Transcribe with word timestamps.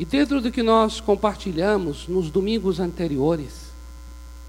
E 0.00 0.04
dentro 0.06 0.40
do 0.40 0.50
que 0.50 0.62
nós 0.62 0.98
compartilhamos 0.98 2.08
nos 2.08 2.30
domingos 2.30 2.80
anteriores, 2.80 3.52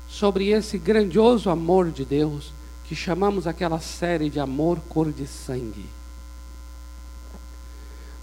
sobre 0.08 0.48
esse 0.48 0.78
grandioso 0.78 1.50
amor 1.50 1.92
de 1.92 2.06
Deus, 2.06 2.54
que 2.86 2.96
chamamos 2.96 3.46
aquela 3.46 3.82
série 3.82 4.30
de 4.30 4.40
amor 4.40 4.80
cor 4.88 5.12
de 5.12 5.28
sangue, 5.28 5.84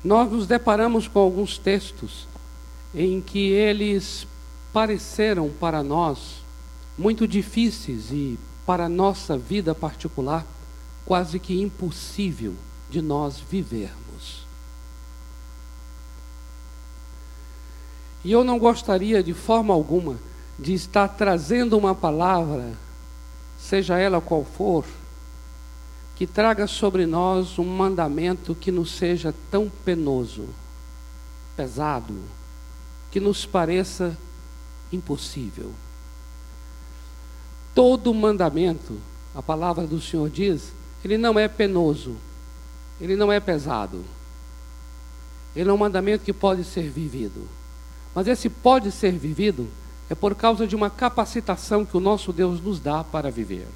nós 0.03 0.33
nos 0.33 0.47
deparamos 0.47 1.07
com 1.07 1.19
alguns 1.19 1.59
textos 1.59 2.27
em 2.95 3.21
que 3.21 3.51
eles 3.51 4.27
pareceram 4.73 5.51
para 5.51 5.83
nós 5.83 6.37
muito 6.97 7.29
difíceis 7.29 8.11
e 8.11 8.39
para 8.65 8.87
a 8.87 8.89
nossa 8.89 9.37
vida 9.37 9.75
particular 9.75 10.47
quase 11.05 11.39
que 11.39 11.61
impossível 11.61 12.55
de 12.89 13.03
nós 13.03 13.39
vivermos. 13.39 14.08
E 18.25 18.33
eu 18.33 18.43
não 18.43 18.59
gostaria 18.59 19.23
de 19.23 19.33
forma 19.33 19.73
alguma 19.73 20.17
de 20.59 20.75
estar 20.75 21.09
trazendo 21.09 21.79
uma 21.79 21.95
palavra, 21.95 22.73
seja 23.59 23.99
ela 23.99 24.21
qual 24.21 24.45
for, 24.45 24.85
que 26.17 26.27
traga 26.27 26.67
sobre 26.67 27.07
nós 27.07 27.59
um 27.59 27.65
mandamento 27.65 28.55
que 28.55 28.73
nos 28.73 28.91
seja 28.91 29.33
tão 29.51 29.71
penoso, 29.85 30.49
pesado, 31.57 32.15
que 33.11 33.21
nos 33.21 33.47
pareça 33.47 34.19
impossível. 34.93 35.73
Todo 37.73 38.13
mandamento, 38.13 38.99
a 39.33 39.41
palavra 39.41 39.87
do 39.87 40.01
Senhor 40.01 40.29
diz, 40.29 40.73
ele 41.05 41.17
não 41.17 41.39
é 41.39 41.47
penoso, 41.47 42.17
ele 43.01 43.15
não 43.15 43.31
é 43.31 43.39
pesado. 43.39 44.05
Ele 45.55 45.71
é 45.71 45.73
um 45.73 45.79
mandamento 45.79 46.25
que 46.25 46.33
pode 46.33 46.65
ser 46.65 46.91
vivido. 46.91 47.49
Mas 48.19 48.27
esse 48.27 48.49
pode 48.49 48.91
ser 48.91 49.13
vivido 49.13 49.69
é 50.11 50.15
por 50.17 50.35
causa 50.35 50.67
de 50.67 50.75
uma 50.75 50.91
capacitação 50.91 51.85
que 51.85 51.97
o 51.97 52.01
nosso 52.01 52.33
Deus 52.33 52.61
nos 52.61 52.81
dá 52.81 53.05
para 53.05 53.31
viver. 53.31 53.69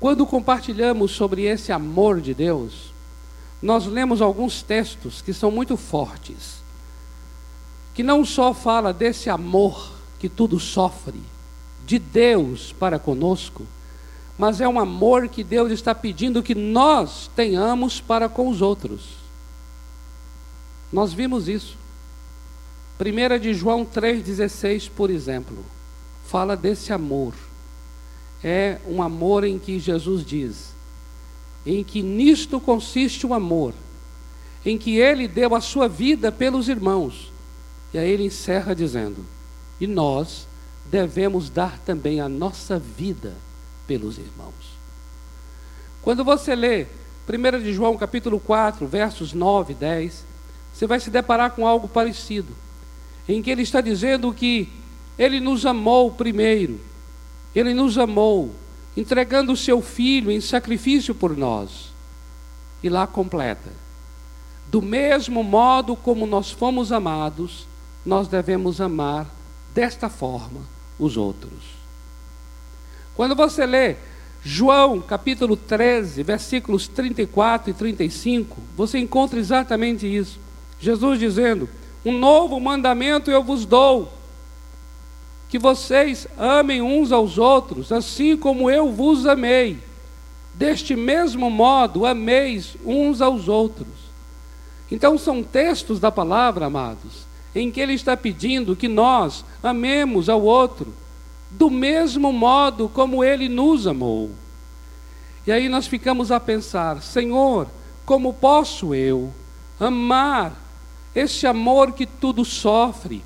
Quando 0.00 0.26
compartilhamos 0.26 1.12
sobre 1.12 1.44
esse 1.44 1.70
amor 1.70 2.20
de 2.20 2.34
Deus, 2.34 2.92
nós 3.62 3.86
lemos 3.86 4.20
alguns 4.20 4.64
textos 4.64 5.22
que 5.22 5.32
são 5.32 5.48
muito 5.48 5.76
fortes, 5.76 6.56
que 7.94 8.02
não 8.02 8.24
só 8.24 8.52
fala 8.52 8.92
desse 8.92 9.30
amor 9.30 9.92
que 10.18 10.28
tudo 10.28 10.58
sofre, 10.58 11.22
de 11.86 12.00
Deus 12.00 12.72
para 12.72 12.98
conosco, 12.98 13.64
mas 14.36 14.60
é 14.60 14.66
um 14.66 14.80
amor 14.80 15.28
que 15.28 15.44
Deus 15.44 15.70
está 15.70 15.94
pedindo 15.94 16.42
que 16.42 16.56
nós 16.56 17.30
tenhamos 17.36 18.00
para 18.00 18.28
com 18.28 18.48
os 18.48 18.60
outros. 18.60 19.23
Nós 20.92 21.12
vimos 21.12 21.48
isso. 21.48 21.76
1 23.00 23.38
de 23.40 23.52
João 23.54 23.84
3,16, 23.84 24.90
por 24.94 25.10
exemplo, 25.10 25.64
fala 26.26 26.56
desse 26.56 26.92
amor. 26.92 27.34
É 28.42 28.78
um 28.86 29.02
amor 29.02 29.44
em 29.44 29.58
que 29.58 29.78
Jesus 29.78 30.24
diz, 30.24 30.72
em 31.64 31.82
que 31.82 32.02
nisto 32.02 32.60
consiste 32.60 33.26
o 33.26 33.34
amor, 33.34 33.72
em 34.64 34.76
que 34.78 34.96
ele 34.98 35.26
deu 35.26 35.54
a 35.54 35.60
sua 35.60 35.88
vida 35.88 36.30
pelos 36.30 36.68
irmãos. 36.68 37.32
E 37.92 37.98
aí 37.98 38.10
ele 38.10 38.24
encerra 38.24 38.74
dizendo: 38.74 39.24
e 39.80 39.86
nós 39.86 40.46
devemos 40.90 41.50
dar 41.50 41.78
também 41.80 42.20
a 42.20 42.28
nossa 42.28 42.78
vida 42.78 43.34
pelos 43.86 44.18
irmãos. 44.18 44.74
Quando 46.02 46.22
você 46.22 46.54
lê 46.54 46.86
1 47.28 47.62
de 47.62 47.72
João 47.72 47.96
capítulo 47.96 48.38
4, 48.38 48.86
versos 48.86 49.32
9 49.32 49.72
e 49.72 49.76
10, 49.76 50.24
você 50.74 50.88
vai 50.88 50.98
se 50.98 51.08
deparar 51.08 51.52
com 51.52 51.66
algo 51.66 51.86
parecido, 51.86 52.52
em 53.28 53.40
que 53.40 53.48
ele 53.48 53.62
está 53.62 53.80
dizendo 53.80 54.34
que 54.34 54.68
ele 55.16 55.38
nos 55.38 55.64
amou 55.64 56.10
primeiro, 56.10 56.80
ele 57.54 57.72
nos 57.72 57.96
amou, 57.96 58.52
entregando 58.96 59.52
o 59.52 59.56
seu 59.56 59.80
filho 59.80 60.32
em 60.32 60.40
sacrifício 60.40 61.14
por 61.14 61.36
nós. 61.36 61.92
E 62.82 62.88
lá 62.88 63.06
completa: 63.06 63.72
do 64.66 64.82
mesmo 64.82 65.44
modo 65.44 65.94
como 65.94 66.26
nós 66.26 66.50
fomos 66.50 66.90
amados, 66.90 67.68
nós 68.04 68.26
devemos 68.26 68.80
amar 68.80 69.32
desta 69.72 70.08
forma 70.08 70.60
os 70.98 71.16
outros. 71.16 71.52
Quando 73.14 73.36
você 73.36 73.64
lê 73.64 73.96
João 74.42 75.00
capítulo 75.00 75.56
13, 75.56 76.22
versículos 76.24 76.88
34 76.88 77.70
e 77.70 77.72
35, 77.72 78.60
você 78.76 78.98
encontra 78.98 79.38
exatamente 79.38 80.04
isso. 80.12 80.43
Jesus 80.80 81.18
dizendo: 81.18 81.68
Um 82.04 82.16
novo 82.18 82.58
mandamento 82.60 83.30
eu 83.30 83.42
vos 83.42 83.64
dou, 83.64 84.12
que 85.48 85.58
vocês 85.58 86.26
amem 86.38 86.82
uns 86.82 87.12
aos 87.12 87.38
outros, 87.38 87.92
assim 87.92 88.36
como 88.36 88.70
eu 88.70 88.90
vos 88.90 89.26
amei. 89.26 89.78
Deste 90.54 90.94
mesmo 90.94 91.50
modo, 91.50 92.06
ameis 92.06 92.76
uns 92.84 93.20
aos 93.20 93.48
outros. 93.48 93.88
Então, 94.90 95.18
são 95.18 95.42
textos 95.42 95.98
da 95.98 96.12
palavra, 96.12 96.66
amados, 96.66 97.26
em 97.54 97.70
que 97.70 97.80
ele 97.80 97.94
está 97.94 98.16
pedindo 98.16 98.76
que 98.76 98.86
nós 98.86 99.44
amemos 99.62 100.28
ao 100.28 100.42
outro 100.42 100.94
do 101.50 101.70
mesmo 101.70 102.32
modo 102.32 102.88
como 102.88 103.22
ele 103.22 103.48
nos 103.48 103.86
amou. 103.86 104.30
E 105.46 105.52
aí 105.52 105.68
nós 105.68 105.86
ficamos 105.86 106.30
a 106.32 106.40
pensar: 106.40 107.02
Senhor, 107.02 107.68
como 108.04 108.32
posso 108.32 108.94
eu 108.94 109.32
amar 109.78 110.52
esse 111.14 111.46
amor 111.46 111.92
que 111.92 112.06
tudo 112.06 112.44
sofre? 112.44 113.22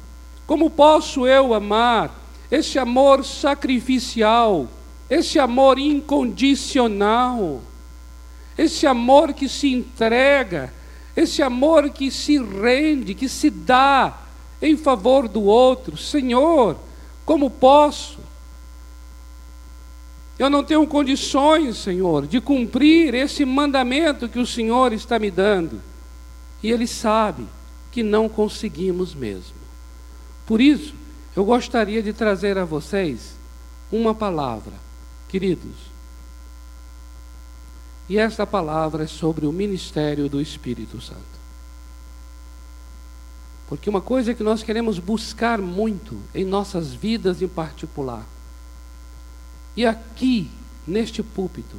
Como 0.46 0.68
posso 0.70 1.26
eu 1.26 1.54
amar 1.54 2.14
esse 2.50 2.78
amor 2.78 3.24
sacrificial, 3.24 4.66
esse 5.08 5.38
amor 5.38 5.78
incondicional, 5.78 7.60
esse 8.56 8.86
amor 8.86 9.32
que 9.32 9.48
se 9.48 9.72
entrega, 9.72 10.72
esse 11.16 11.42
amor 11.42 11.90
que 11.90 12.10
se 12.10 12.38
rende, 12.38 13.14
que 13.14 13.28
se 13.28 13.50
dá 13.50 14.18
em 14.60 14.76
favor 14.76 15.28
do 15.28 15.42
outro. 15.42 15.96
Senhor, 15.96 16.76
como 17.24 17.50
posso? 17.50 18.18
Eu 20.38 20.48
não 20.48 20.62
tenho 20.62 20.86
condições, 20.86 21.78
Senhor, 21.78 22.26
de 22.26 22.40
cumprir 22.40 23.14
esse 23.14 23.44
mandamento 23.44 24.28
que 24.28 24.38
o 24.38 24.46
Senhor 24.46 24.92
está 24.92 25.18
me 25.18 25.30
dando. 25.30 25.82
E 26.62 26.70
Ele 26.70 26.86
sabe 26.86 27.44
que 27.90 28.02
não 28.02 28.28
conseguimos 28.28 29.14
mesmo. 29.14 29.56
Por 30.46 30.60
isso, 30.60 30.94
eu 31.36 31.44
gostaria 31.44 32.02
de 32.02 32.12
trazer 32.12 32.58
a 32.58 32.64
vocês 32.64 33.34
uma 33.92 34.14
palavra, 34.14 34.72
queridos. 35.28 35.76
E 38.08 38.18
esta 38.18 38.46
palavra 38.46 39.04
é 39.04 39.06
sobre 39.06 39.46
o 39.46 39.52
ministério 39.52 40.28
do 40.28 40.40
Espírito 40.40 41.00
Santo. 41.00 41.38
Porque 43.68 43.90
uma 43.90 44.00
coisa 44.00 44.32
que 44.32 44.42
nós 44.42 44.62
queremos 44.62 44.98
buscar 44.98 45.60
muito 45.60 46.18
em 46.34 46.44
nossas 46.44 46.94
vidas 46.94 47.42
em 47.42 47.48
particular. 47.48 48.26
E 49.76 49.84
aqui, 49.84 50.50
neste 50.86 51.22
púlpito, 51.22 51.76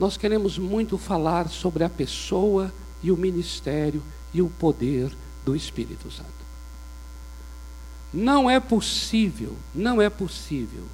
nós 0.00 0.16
queremos 0.16 0.58
muito 0.58 0.96
falar 0.96 1.48
sobre 1.48 1.84
a 1.84 1.90
pessoa 1.90 2.72
e 3.02 3.12
o 3.12 3.16
ministério 3.16 4.02
e 4.32 4.40
o 4.40 4.48
poder 4.48 5.12
do 5.46 5.56
Espírito 5.56 6.10
Santo. 6.10 6.28
Não 8.12 8.50
é 8.50 8.60
possível, 8.60 9.56
não 9.74 10.02
é 10.02 10.10
possível 10.10 10.84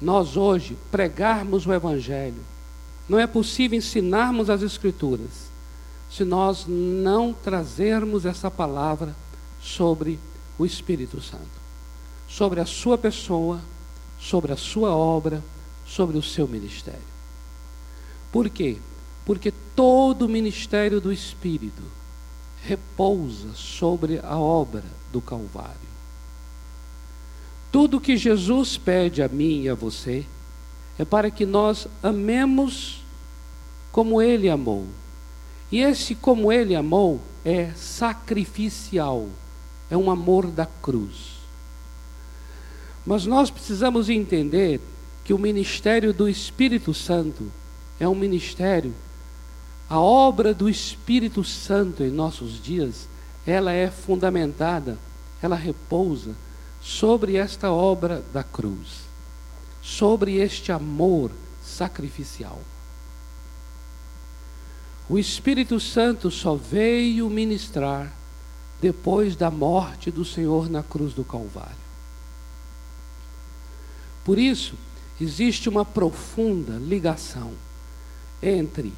nós 0.00 0.36
hoje 0.36 0.78
pregarmos 0.90 1.66
o 1.66 1.72
Evangelho 1.72 2.42
não 3.08 3.18
é 3.18 3.26
possível 3.26 3.78
ensinarmos 3.78 4.50
as 4.50 4.62
Escrituras 4.62 5.48
se 6.10 6.24
nós 6.24 6.66
não 6.66 7.32
trazermos 7.32 8.26
essa 8.26 8.50
palavra 8.50 9.14
sobre 9.60 10.18
o 10.58 10.64
Espírito 10.64 11.20
Santo, 11.20 11.42
sobre 12.28 12.60
a 12.60 12.66
sua 12.66 12.96
pessoa, 12.98 13.60
sobre 14.18 14.52
a 14.52 14.56
sua 14.56 14.94
obra, 14.94 15.42
sobre 15.86 16.16
o 16.18 16.22
seu 16.22 16.46
ministério. 16.46 17.00
Por 18.30 18.48
quê? 18.48 18.76
Porque 19.24 19.52
todo 19.74 20.22
o 20.22 20.28
ministério 20.28 21.00
do 21.00 21.12
Espírito 21.12 21.82
repousa 22.62 23.54
sobre 23.54 24.20
a 24.22 24.36
obra 24.36 24.84
do 25.12 25.20
Calvário. 25.20 25.88
Tudo 27.70 28.00
que 28.00 28.16
Jesus 28.16 28.76
pede 28.76 29.22
a 29.22 29.28
mim 29.28 29.62
e 29.62 29.68
a 29.68 29.74
você 29.74 30.24
é 30.98 31.04
para 31.04 31.30
que 31.30 31.46
nós 31.46 31.86
amemos 32.02 33.02
como 33.92 34.20
Ele 34.20 34.48
amou. 34.48 34.86
E 35.70 35.80
esse 35.80 36.14
como 36.14 36.50
Ele 36.50 36.74
amou 36.74 37.20
é 37.44 37.70
sacrificial, 37.76 39.28
é 39.90 39.96
um 39.96 40.10
amor 40.10 40.46
da 40.46 40.66
cruz. 40.66 41.38
Mas 43.04 43.26
nós 43.26 43.50
precisamos 43.50 44.08
entender 44.08 44.80
que 45.24 45.32
o 45.32 45.38
ministério 45.38 46.12
do 46.12 46.28
Espírito 46.28 46.92
Santo 46.94 47.50
é 48.00 48.08
um 48.08 48.14
ministério, 48.14 48.94
a 49.88 49.98
obra 49.98 50.52
do 50.52 50.68
Espírito 50.68 51.42
Santo 51.42 52.02
em 52.02 52.10
nossos 52.10 52.62
dias 52.62 53.08
ela 53.46 53.72
é 53.72 53.90
fundamentada, 53.90 54.98
ela 55.40 55.56
repousa 55.56 56.34
sobre 56.82 57.36
esta 57.36 57.72
obra 57.72 58.22
da 58.32 58.44
cruz, 58.44 59.04
sobre 59.82 60.36
este 60.36 60.70
amor 60.70 61.30
sacrificial. 61.64 62.60
O 65.08 65.18
Espírito 65.18 65.80
Santo 65.80 66.30
só 66.30 66.54
veio 66.54 67.30
ministrar 67.30 68.12
depois 68.82 69.34
da 69.34 69.50
morte 69.50 70.10
do 70.10 70.24
Senhor 70.24 70.68
na 70.68 70.82
cruz 70.82 71.14
do 71.14 71.24
Calvário. 71.24 71.88
Por 74.22 74.38
isso, 74.38 74.74
existe 75.18 75.70
uma 75.70 75.86
profunda 75.86 76.74
ligação 76.74 77.52
entre 78.42 78.92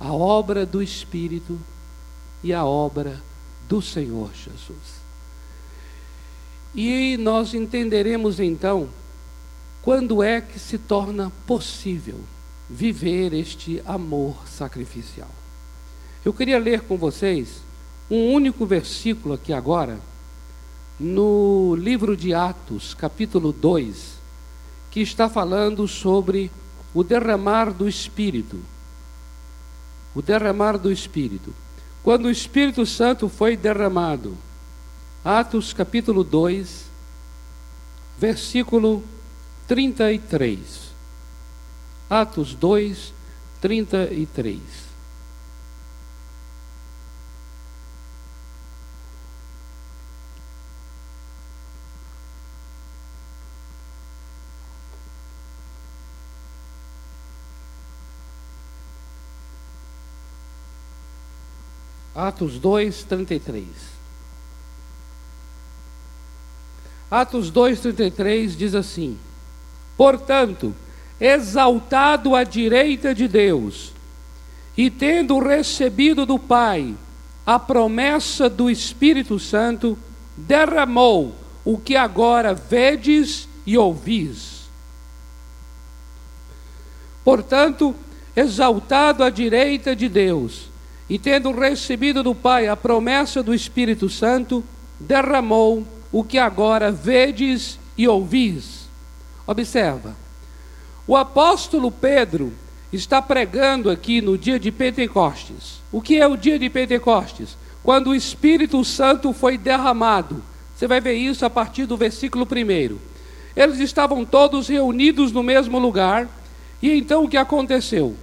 a 0.00 0.12
obra 0.12 0.64
do 0.64 0.82
Espírito 0.82 1.60
e 2.42 2.54
a 2.54 2.64
obra 2.64 3.20
do 3.68 3.82
Senhor 3.82 4.30
Jesus. 4.34 5.00
E 6.74 7.16
nós 7.18 7.52
entenderemos 7.52 8.40
então 8.40 8.88
quando 9.82 10.22
é 10.22 10.40
que 10.40 10.58
se 10.58 10.78
torna 10.78 11.30
possível 11.46 12.18
viver 12.68 13.34
este 13.34 13.82
amor 13.84 14.36
sacrificial. 14.48 15.28
Eu 16.24 16.32
queria 16.32 16.58
ler 16.58 16.82
com 16.82 16.96
vocês 16.96 17.62
um 18.10 18.32
único 18.32 18.64
versículo 18.66 19.34
aqui 19.34 19.52
agora, 19.52 19.98
no 20.98 21.74
livro 21.76 22.16
de 22.16 22.34
Atos, 22.34 22.92
capítulo 22.94 23.52
2, 23.52 24.14
que 24.90 25.00
está 25.00 25.28
falando 25.28 25.86
sobre 25.88 26.50
o 26.92 27.02
derramar 27.02 27.72
do 27.72 27.88
Espírito. 27.88 28.58
O 30.14 30.20
derramar 30.20 30.76
do 30.76 30.90
Espírito. 30.90 31.54
Quando 32.02 32.26
o 32.26 32.30
Espírito 32.30 32.84
Santo 32.86 33.28
foi 33.28 33.56
derramado, 33.56 34.36
Atos 35.24 35.72
capítulo 35.72 36.24
2, 36.24 36.84
versículo 38.18 39.04
33. 39.68 40.58
Atos 42.08 42.54
2, 42.54 43.12
33. 43.60 44.89
Atos 62.40 62.58
2, 62.58 63.04
33. 63.04 63.66
Atos 67.10 67.50
2, 67.50 67.80
33 67.80 68.56
diz 68.56 68.74
assim: 68.74 69.18
Portanto, 69.94 70.74
exaltado 71.20 72.34
à 72.34 72.42
direita 72.42 73.14
de 73.14 73.28
Deus, 73.28 73.92
e 74.74 74.88
tendo 74.88 75.38
recebido 75.38 76.24
do 76.24 76.38
Pai 76.38 76.94
a 77.44 77.58
promessa 77.58 78.48
do 78.48 78.70
Espírito 78.70 79.38
Santo, 79.38 79.98
derramou 80.34 81.34
o 81.62 81.76
que 81.76 81.94
agora 81.94 82.54
vedes 82.54 83.46
e 83.66 83.76
ouvis. 83.76 84.60
Portanto, 87.22 87.94
exaltado 88.34 89.22
à 89.22 89.28
direita 89.28 89.94
de 89.94 90.08
Deus, 90.08 90.69
e 91.10 91.18
tendo 91.18 91.50
recebido 91.50 92.22
do 92.22 92.36
Pai 92.36 92.68
a 92.68 92.76
promessa 92.76 93.42
do 93.42 93.52
Espírito 93.52 94.08
Santo, 94.08 94.62
derramou 95.00 95.84
o 96.12 96.22
que 96.22 96.38
agora 96.38 96.92
vedes 96.92 97.80
e 97.98 98.06
ouvis. 98.06 98.88
Observa, 99.44 100.14
o 101.08 101.16
apóstolo 101.16 101.90
Pedro 101.90 102.52
está 102.92 103.20
pregando 103.20 103.90
aqui 103.90 104.20
no 104.20 104.38
dia 104.38 104.56
de 104.56 104.70
Pentecostes. 104.70 105.80
O 105.90 106.00
que 106.00 106.16
é 106.16 106.28
o 106.28 106.36
dia 106.36 106.56
de 106.56 106.70
Pentecostes? 106.70 107.58
Quando 107.82 108.10
o 108.10 108.14
Espírito 108.14 108.84
Santo 108.84 109.32
foi 109.32 109.58
derramado. 109.58 110.40
Você 110.76 110.86
vai 110.86 111.00
ver 111.00 111.14
isso 111.14 111.44
a 111.44 111.50
partir 111.50 111.86
do 111.86 111.96
versículo 111.96 112.46
1. 112.46 112.96
Eles 113.56 113.80
estavam 113.80 114.24
todos 114.24 114.68
reunidos 114.68 115.32
no 115.32 115.42
mesmo 115.42 115.76
lugar, 115.80 116.28
e 116.80 116.96
então 116.96 117.24
o 117.24 117.28
que 117.28 117.36
aconteceu? 117.36 118.14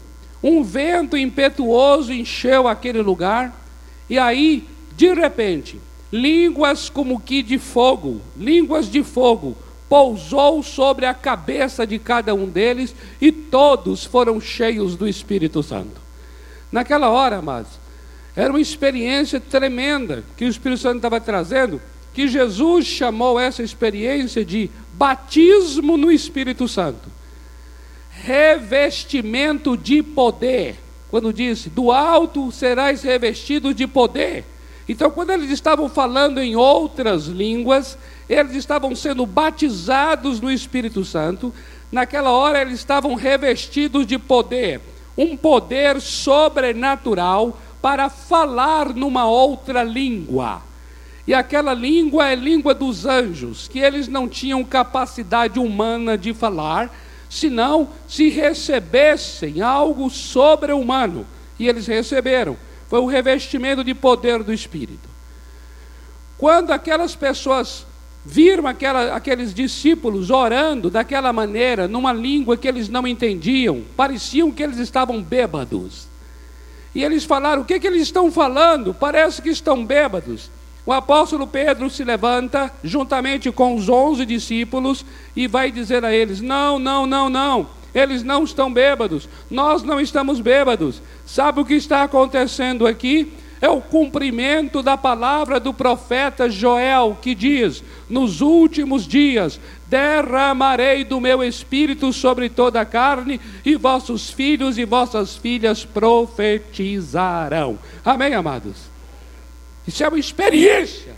Um 0.42 0.64
vento 0.64 1.18
impetuoso 1.18 2.14
encheu 2.14 2.68
aquele 2.68 3.02
lugar, 3.02 3.56
e 4.10 4.18
aí, 4.18 4.68
de 4.96 5.14
repente, 5.14 5.80
línguas 6.12 6.90
como 6.90 7.20
que 7.20 7.42
de 7.42 7.58
fogo, 7.58 8.22
línguas 8.38 8.90
de 8.90 9.04
fogo, 9.04 9.58
pousou 9.90 10.62
sobre 10.62 11.06
a 11.06 11.14
cabeça 11.14 11.88
de 11.88 11.98
cada 11.98 12.36
um 12.36 12.46
deles, 12.46 12.96
e 13.20 13.32
todos 13.32 14.04
foram 14.06 14.40
cheios 14.40 14.96
do 14.96 15.08
Espírito 15.08 15.64
Santo. 15.64 16.00
Naquela 16.72 17.10
hora, 17.10 17.38
amados, 17.38 17.72
era 18.36 18.52
uma 18.52 18.62
experiência 18.62 19.40
tremenda 19.40 20.24
que 20.36 20.46
o 20.46 20.50
Espírito 20.50 20.82
Santo 20.82 20.98
estava 20.98 21.20
trazendo, 21.20 21.82
que 22.14 22.28
Jesus 22.28 22.86
chamou 22.86 23.40
essa 23.40 23.64
experiência 23.64 24.46
de 24.46 24.70
batismo 24.94 25.98
no 25.98 26.12
Espírito 26.12 26.68
Santo 26.68 27.17
revestimento 28.24 29.78
de 29.78 30.02
poder. 30.02 30.76
Quando 31.10 31.32
disse, 31.32 31.70
do 31.70 31.92
alto 31.92 32.52
serás 32.52 33.02
revestido 33.02 33.74
de 33.74 33.88
poder. 33.88 34.44
Então, 34.90 35.12
quando 35.12 35.32
eles 35.32 35.50
estavam 35.50 35.90
falando 35.90 36.40
em 36.40 36.56
outras 36.56 37.26
línguas, 37.26 37.98
eles 38.30 38.56
estavam 38.56 38.96
sendo 38.96 39.26
batizados 39.26 40.40
no 40.40 40.52
Espírito 40.52 41.04
Santo. 41.04 41.54
Naquela 41.92 42.32
hora, 42.32 42.62
eles 42.62 42.80
estavam 42.80 43.14
revestidos 43.16 44.06
de 44.06 44.18
poder, 44.18 44.82
um 45.18 45.36
poder 45.36 46.02
sobrenatural 46.02 47.58
para 47.82 48.10
falar 48.10 48.94
numa 48.94 49.28
outra 49.28 49.84
língua. 49.84 50.62
E 51.26 51.34
aquela 51.34 51.74
língua 51.74 52.30
é 52.30 52.36
língua 52.36 52.74
dos 52.74 53.06
anjos, 53.06 53.68
que 53.68 53.80
eles 53.80 54.08
não 54.08 54.28
tinham 54.30 54.64
capacidade 54.64 55.60
humana 55.60 56.18
de 56.18 56.34
falar, 56.34 56.90
senão 57.30 57.90
se 58.08 58.30
recebessem 58.30 59.62
algo 59.62 60.10
sobre-humano. 60.10 61.26
E 61.60 61.68
eles 61.68 61.88
receberam. 61.88 62.58
Foi 62.90 63.00
o 63.00 63.06
revestimento 63.06 63.84
de 63.84 63.94
poder 63.94 64.44
do 64.44 64.54
Espírito. 64.54 65.10
Quando 66.38 66.72
aquelas 66.72 67.16
pessoas 67.16 67.86
viram 68.24 68.68
aquela, 68.68 69.16
aqueles 69.16 69.54
discípulos 69.54 70.30
orando 70.30 70.90
daquela 70.90 71.32
maneira, 71.34 71.88
numa 71.88 72.14
língua 72.14 72.58
que 72.58 72.68
eles 72.68 72.90
não 72.90 73.08
entendiam, 73.08 73.84
pareciam 73.96 74.52
que 74.52 74.62
eles 74.62 74.78
estavam 74.78 75.22
bêbados. 75.22 76.08
E 76.94 77.04
eles 77.04 77.24
falaram: 77.24 77.62
o 77.62 77.66
que, 77.66 77.80
que 77.80 77.88
eles 77.88 78.04
estão 78.04 78.32
falando? 78.32 78.94
Parece 78.94 79.42
que 79.42 79.50
estão 79.50 79.86
bêbados. 79.86 80.50
O 80.88 80.94
apóstolo 80.94 81.46
Pedro 81.46 81.90
se 81.90 82.02
levanta, 82.06 82.72
juntamente 82.82 83.52
com 83.52 83.76
os 83.76 83.90
onze 83.90 84.26
discípulos, 84.26 85.04
e 85.36 85.46
vai 85.46 85.70
dizer 85.70 86.06
a 86.06 86.16
eles: 86.16 86.40
Não, 86.40 86.80
não, 86.80 87.06
não, 87.06 87.30
não, 87.30 87.68
eles 87.94 88.24
não 88.24 88.46
estão 88.46 88.72
bêbados, 88.72 89.28
nós 89.52 89.84
não 89.84 90.00
estamos 90.00 90.40
bêbados. 90.40 91.02
Sabe 91.26 91.60
o 91.60 91.66
que 91.66 91.74
está 91.74 92.04
acontecendo 92.04 92.88
aqui? 92.88 93.34
É 93.60 93.68
o 93.68 93.82
cumprimento 93.82 94.82
da 94.82 94.96
palavra 94.96 95.60
do 95.60 95.74
profeta 95.74 96.50
Joel, 96.50 97.18
que 97.22 97.36
diz: 97.36 97.84
Nos 98.10 98.40
últimos 98.40 99.06
dias 99.06 99.60
derramarei 99.88 101.04
do 101.04 101.20
meu 101.20 101.44
espírito 101.44 102.14
sobre 102.14 102.48
toda 102.48 102.80
a 102.80 102.86
carne, 102.86 103.42
e 103.66 103.76
vossos 103.76 104.30
filhos 104.30 104.78
e 104.78 104.86
vossas 104.86 105.36
filhas 105.36 105.84
profetizarão. 105.84 107.78
Amém, 108.06 108.34
amados? 108.34 108.97
Isso 109.88 110.04
é 110.04 110.08
uma 110.08 110.20
experiência. 110.20 111.16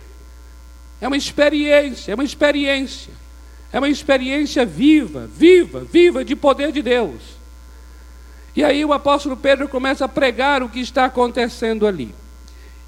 É 1.00 1.06
uma 1.08 1.16
experiência, 1.16 2.12
é 2.12 2.14
uma 2.14 2.24
experiência. 2.24 3.12
É 3.72 3.78
uma 3.78 3.88
experiência 3.88 4.66
viva, 4.66 5.26
viva, 5.26 5.80
viva 5.80 6.24
de 6.24 6.36
poder 6.36 6.72
de 6.72 6.82
Deus. 6.82 7.20
E 8.54 8.64
aí 8.64 8.84
o 8.84 8.92
apóstolo 8.92 9.36
Pedro 9.36 9.68
começa 9.68 10.04
a 10.04 10.08
pregar 10.08 10.62
o 10.62 10.68
que 10.68 10.80
está 10.80 11.04
acontecendo 11.04 11.86
ali. 11.86 12.14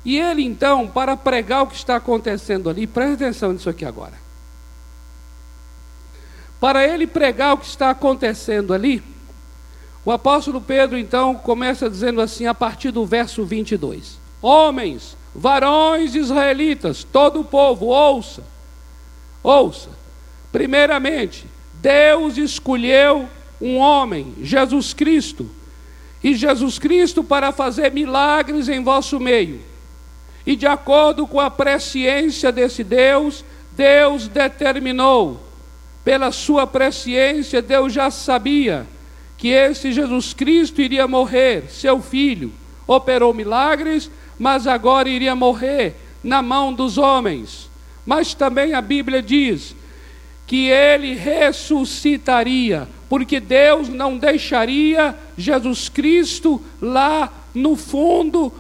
E 0.05 0.19
ele 0.19 0.43
então, 0.43 0.89
para 0.89 1.17
pregar 1.17 1.63
o 1.63 1.67
que 1.69 1.77
está 1.77 1.97
acontecendo 1.97 2.69
ali, 2.69 2.87
presta 2.87 3.15
atenção 3.15 3.53
nisso 3.53 3.71
aqui 3.71 3.85
agora. 3.85 4.21
Para 6.61 6.87
ele 6.87 7.07
pregar 7.07 7.55
o 7.55 7.59
que 7.59 7.67
está 7.67 7.91
acontecendo 7.91 8.75
ali, 8.75 9.03
o 10.05 10.11
apóstolo 10.11 10.61
Pedro 10.61 10.99
então 10.99 11.37
começa 11.37 11.89
dizendo 11.89 12.21
assim, 12.21 12.47
a 12.47 12.55
partir 12.55 12.91
do 12.91 13.07
verso 13.07 13.45
22: 13.45 14.19
Homens, 14.41 15.17
varões 15.35 16.15
israelitas, 16.15 17.05
todo 17.05 17.41
o 17.41 17.45
povo, 17.45 17.87
ouça, 17.87 18.43
ouça. 19.43 19.89
Primeiramente, 20.51 21.47
Deus 21.75 22.37
escolheu 22.37 23.29
um 23.61 23.77
homem, 23.77 24.35
Jesus 24.43 24.93
Cristo, 24.93 25.49
e 26.23 26.35
Jesus 26.35 26.79
Cristo 26.79 27.25
para 27.25 27.51
fazer 27.51 27.91
milagres 27.91 28.69
em 28.69 28.83
vosso 28.83 29.19
meio. 29.19 29.61
E 30.47 30.55
de 30.55 30.67
acordo 30.67 31.27
com 31.27 31.41
a 31.41 31.51
presciência 31.51 32.53
desse 32.53 32.85
Deus, 32.85 33.45
Deus 33.73 34.29
determinou, 34.29 35.41
pela 36.05 36.33
sua 36.33 36.67
presciência, 36.67 37.63
Deus 37.63 37.93
já 37.93 38.11
sabia 38.11 38.87
que 39.39 39.49
esse 39.49 39.93
Jesus 39.93 40.35
Cristo 40.35 40.81
iria 40.81 41.07
morrer, 41.07 41.65
seu 41.71 42.01
filho, 42.01 42.53
operou 42.87 43.33
milagres, 43.33 44.11
mas 44.39 44.67
agora 44.67 45.09
iria 45.09 45.35
morrer 45.35 45.95
na 46.23 46.43
mão 46.43 46.73
dos 46.73 46.99
homens. 46.99 47.71
Mas 48.05 48.35
também 48.35 48.75
a 48.75 48.81
Bíblia 48.81 49.23
diz 49.23 49.75
que 50.47 50.69
ele 50.69 51.15
ressuscitaria, 51.15 52.89
porque 53.09 53.41
Deus 53.41 53.89
não 53.89 54.19
deixaria 54.19 55.17
Jesus 55.37 55.89
Cristo 55.89 56.61
lá 56.81 57.33
no 57.55 57.77
fundo, 57.77 58.53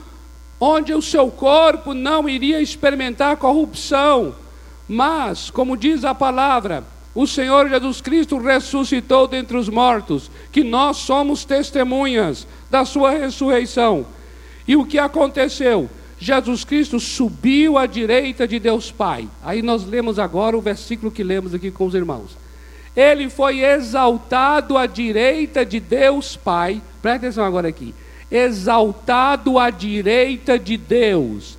onde 0.60 0.94
o 0.94 1.02
seu 1.02 1.30
corpo 1.30 1.92
não 1.92 2.28
iria 2.28 2.60
experimentar 2.60 3.36
corrupção. 3.36 4.34
Mas, 4.88 5.50
como 5.50 5.76
diz 5.76 6.04
a 6.04 6.14
palavra, 6.14 6.84
o 7.14 7.26
Senhor 7.26 7.68
Jesus 7.68 8.00
Cristo 8.00 8.38
ressuscitou 8.38 9.26
dentre 9.26 9.56
os 9.56 9.68
mortos, 9.68 10.30
que 10.50 10.64
nós 10.64 10.98
somos 10.98 11.44
testemunhas 11.44 12.46
da 12.70 12.84
sua 12.84 13.10
ressurreição. 13.10 14.06
E 14.66 14.76
o 14.76 14.84
que 14.84 14.98
aconteceu? 14.98 15.88
Jesus 16.18 16.64
Cristo 16.64 17.00
subiu 17.00 17.76
à 17.76 17.84
direita 17.84 18.46
de 18.46 18.58
Deus 18.60 18.92
Pai. 18.92 19.28
Aí 19.42 19.60
nós 19.60 19.84
lemos 19.84 20.18
agora 20.18 20.56
o 20.56 20.60
versículo 20.60 21.10
que 21.10 21.24
lemos 21.24 21.52
aqui 21.52 21.70
com 21.70 21.84
os 21.84 21.94
irmãos. 21.94 22.36
Ele 22.94 23.28
foi 23.28 23.64
exaltado 23.64 24.78
à 24.78 24.86
direita 24.86 25.64
de 25.64 25.80
Deus 25.80 26.36
Pai. 26.36 26.80
Presta 27.00 27.26
atenção 27.26 27.44
agora 27.44 27.68
aqui. 27.68 27.94
Exaltado 28.30 29.58
à 29.58 29.70
direita 29.70 30.58
de 30.58 30.76
Deus. 30.76 31.58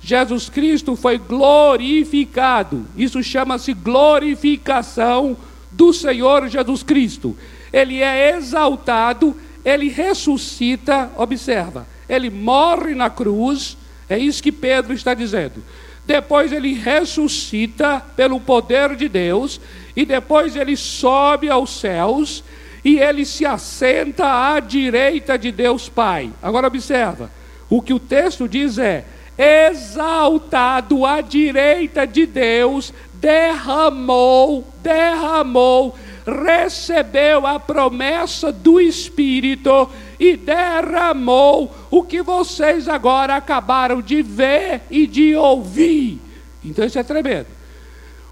Jesus 0.00 0.48
Cristo 0.50 0.94
foi 0.94 1.18
glorificado. 1.18 2.86
Isso 2.96 3.22
chama-se 3.22 3.72
glorificação 3.72 5.36
do 5.72 5.92
Senhor 5.92 6.48
Jesus 6.48 6.82
Cristo. 6.82 7.36
Ele 7.72 8.00
é 8.02 8.36
exaltado, 8.36 9.34
ele 9.64 9.88
ressuscita, 9.88 11.10
observa, 11.16 11.86
ele 12.08 12.30
morre 12.30 12.94
na 12.94 13.10
cruz, 13.10 13.76
é 14.08 14.18
isso 14.18 14.42
que 14.42 14.52
Pedro 14.52 14.92
está 14.92 15.14
dizendo. 15.14 15.62
Depois 16.06 16.52
ele 16.52 16.74
ressuscita 16.74 18.02
pelo 18.14 18.38
poder 18.40 18.94
de 18.94 19.08
Deus, 19.08 19.60
e 19.96 20.04
depois 20.04 20.54
ele 20.54 20.76
sobe 20.76 21.48
aos 21.48 21.80
céus, 21.80 22.44
e 22.84 22.98
ele 22.98 23.24
se 23.24 23.46
assenta 23.46 24.54
à 24.54 24.60
direita 24.60 25.38
de 25.38 25.50
Deus 25.50 25.88
Pai. 25.88 26.30
Agora 26.42 26.66
observa, 26.66 27.30
o 27.70 27.80
que 27.80 27.94
o 27.94 27.98
texto 27.98 28.46
diz 28.46 28.76
é: 28.76 29.06
exaltado 29.38 31.06
à 31.06 31.22
direita 31.22 32.06
de 32.06 32.26
Deus, 32.26 32.92
derramou, 33.14 34.68
derramou 34.82 35.96
recebeu 36.26 37.46
a 37.46 37.60
promessa 37.60 38.50
do 38.50 38.80
Espírito 38.80 39.88
e 40.18 40.36
derramou 40.36 41.74
o 41.90 42.02
que 42.02 42.22
vocês 42.22 42.88
agora 42.88 43.36
acabaram 43.36 44.00
de 44.00 44.22
ver 44.22 44.82
e 44.90 45.06
de 45.06 45.34
ouvir. 45.34 46.20
Então 46.64 46.84
isso 46.84 46.98
é 46.98 47.02
tremendo. 47.02 47.46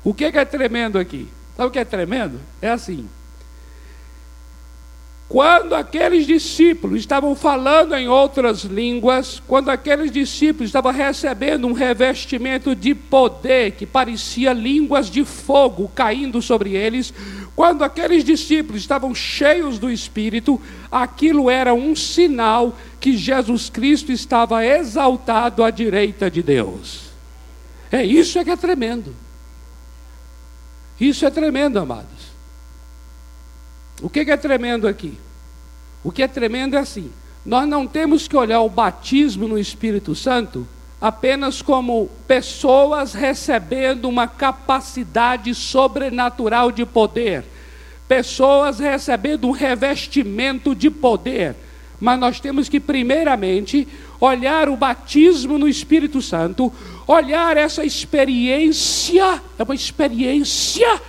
O 0.05 0.12
que 0.12 0.25
é 0.25 0.45
tremendo 0.45 0.99
aqui? 0.99 1.29
Sabe 1.57 1.69
o 1.69 1.71
que 1.71 1.79
é 1.79 1.85
tremendo? 1.85 2.41
É 2.61 2.71
assim. 2.71 3.09
Quando 5.33 5.75
aqueles 5.75 6.27
discípulos 6.27 7.01
estavam 7.01 7.35
falando 7.35 7.95
em 7.95 8.07
outras 8.07 8.65
línguas, 8.65 9.43
quando 9.49 9.71
aqueles 9.71 10.11
discípulos 10.11 10.69
estavam 10.69 10.93
recebendo 10.93 11.67
um 11.67 11.73
revestimento 11.73 12.77
de 12.77 12.95
poder 12.95 13.71
que 13.71 13.87
parecia 13.87 14.53
línguas 14.53 15.09
de 15.09 15.25
fogo 15.25 15.91
caindo 15.95 16.43
sobre 16.43 16.75
eles, 16.75 17.15
quando 17.54 17.85
aqueles 17.85 18.25
discípulos 18.25 18.80
estavam 18.80 19.14
cheios 19.14 19.78
do 19.78 19.90
Espírito, 19.90 20.61
aquilo 20.90 21.50
era 21.50 21.75
um 21.75 21.94
sinal 21.94 22.76
que 22.99 23.16
Jesus 23.16 23.68
Cristo 23.68 24.11
estava 24.11 24.64
exaltado 24.64 25.62
à 25.62 25.71
direita 25.71 26.30
de 26.30 26.42
Deus. 26.42 27.11
É 27.90 28.02
isso 28.02 28.38
é 28.38 28.44
que 28.44 28.50
é 28.50 28.56
tremendo. 28.56 29.14
Isso 30.99 31.26
é 31.26 31.30
tremendo, 31.30 31.78
amados. 31.78 32.32
O 34.00 34.09
que 34.09 34.21
é 34.21 34.37
tremendo 34.37 34.88
aqui? 34.88 35.18
O 36.02 36.11
que 36.11 36.23
é 36.23 36.28
tremendo 36.28 36.76
é 36.76 36.78
assim: 36.78 37.12
nós 37.44 37.68
não 37.68 37.87
temos 37.87 38.26
que 38.26 38.37
olhar 38.37 38.61
o 38.62 38.68
batismo 38.68 39.47
no 39.47 39.59
Espírito 39.59 40.14
Santo 40.14 40.66
apenas 41.02 41.61
como 41.61 42.09
pessoas 42.28 43.12
recebendo 43.12 44.09
uma 44.09 44.28
capacidade 44.28 45.52
sobrenatural 45.52 46.71
de 46.71 46.87
poder, 46.87 47.44
pessoas 48.06 48.78
recebendo 48.78 49.49
um 49.49 49.50
revestimento 49.50 50.76
de 50.76 50.88
poder. 50.88 51.56
Mas 52.00 52.21
nós 52.21 52.38
temos 52.38 52.68
que, 52.68 52.78
primeiramente, 52.78 53.88
olhar 54.21 54.68
o 54.68 54.76
batismo 54.76 55.59
no 55.59 55.68
Espírito 55.68 56.23
Santo, 56.23 56.73
olhar 57.04 57.56
essa 57.56 57.85
experiência, 57.85 59.42
é 59.59 59.62
uma 59.64 59.75
experiência 59.75 61.00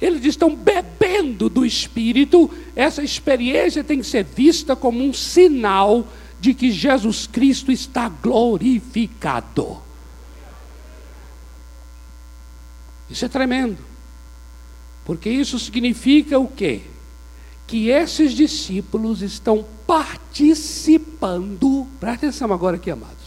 eles 0.00 0.24
estão 0.24 0.56
bebendo 0.56 1.50
do 1.50 1.64
Espírito. 1.64 2.50
Essa 2.74 3.02
experiência 3.02 3.84
tem 3.84 3.98
que 3.98 4.06
ser 4.06 4.24
vista 4.24 4.74
como 4.74 5.04
um 5.04 5.12
sinal 5.12 6.06
de 6.40 6.54
que 6.54 6.72
Jesus 6.72 7.26
Cristo 7.26 7.70
está 7.70 8.08
glorificado. 8.08 9.76
Isso 13.10 13.26
é 13.26 13.28
tremendo. 13.28 13.76
Porque 15.04 15.28
isso 15.28 15.58
significa 15.58 16.38
o 16.38 16.48
quê? 16.48 16.80
Que 17.66 17.90
esses 17.90 18.32
discípulos 18.32 19.20
estão 19.22 19.66
participando. 19.86 21.86
Presta 21.98 22.28
atenção 22.28 22.52
agora 22.52 22.76
aqui, 22.76 22.90
amados. 22.90 23.18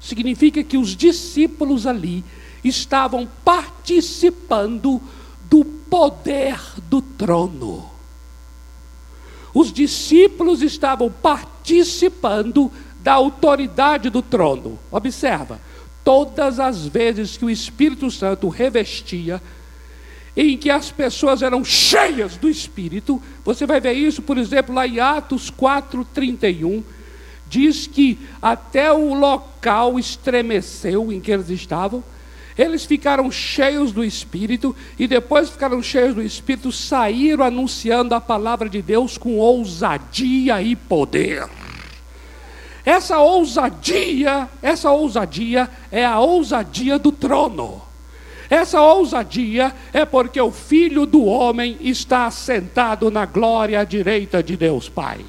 Significa 0.00 0.62
que 0.62 0.76
os 0.76 0.94
discípulos 0.94 1.86
ali 1.86 2.22
estavam 2.62 3.26
participando 3.44 5.00
do 5.48 5.64
poder 5.64 6.60
do 6.88 7.00
trono. 7.00 7.88
Os 9.54 9.72
discípulos 9.72 10.60
estavam 10.60 11.10
participando 11.10 11.57
da 13.00 13.14
autoridade 13.14 14.10
do 14.10 14.22
trono. 14.22 14.78
Observa, 14.90 15.60
todas 16.04 16.58
as 16.58 16.86
vezes 16.86 17.36
que 17.36 17.44
o 17.44 17.50
Espírito 17.50 18.10
Santo 18.10 18.48
revestia, 18.48 19.42
em 20.36 20.56
que 20.56 20.70
as 20.70 20.90
pessoas 20.90 21.42
eram 21.42 21.64
cheias 21.64 22.36
do 22.36 22.48
Espírito, 22.48 23.20
você 23.44 23.66
vai 23.66 23.80
ver 23.80 23.94
isso, 23.94 24.22
por 24.22 24.38
exemplo, 24.38 24.74
lá 24.74 24.86
em 24.86 25.00
Atos 25.00 25.50
4:31, 25.50 26.82
diz 27.48 27.86
que 27.86 28.18
até 28.40 28.92
o 28.92 29.14
local 29.14 29.98
estremeceu 29.98 31.12
em 31.12 31.20
que 31.20 31.32
eles 31.32 31.50
estavam 31.50 32.04
eles 32.58 32.84
ficaram 32.84 33.30
cheios 33.30 33.92
do 33.92 34.04
Espírito 34.04 34.74
e 34.98 35.06
depois 35.06 35.48
ficaram 35.48 35.80
cheios 35.80 36.12
do 36.12 36.20
Espírito, 36.20 36.72
saíram 36.72 37.44
anunciando 37.44 38.16
a 38.16 38.20
palavra 38.20 38.68
de 38.68 38.82
Deus 38.82 39.16
com 39.16 39.38
ousadia 39.38 40.60
e 40.60 40.74
poder. 40.74 41.48
Essa 42.84 43.18
ousadia, 43.18 44.48
essa 44.60 44.90
ousadia 44.90 45.70
é 45.92 46.04
a 46.04 46.18
ousadia 46.18 46.98
do 46.98 47.12
trono. 47.12 47.80
Essa 48.50 48.80
ousadia 48.80 49.72
é 49.92 50.04
porque 50.04 50.40
o 50.40 50.50
Filho 50.50 51.06
do 51.06 51.24
homem 51.24 51.76
está 51.80 52.28
sentado 52.30 53.10
na 53.10 53.24
glória 53.24 53.84
direita 53.84 54.42
de 54.42 54.56
Deus 54.56 54.88
Pai. 54.88 55.24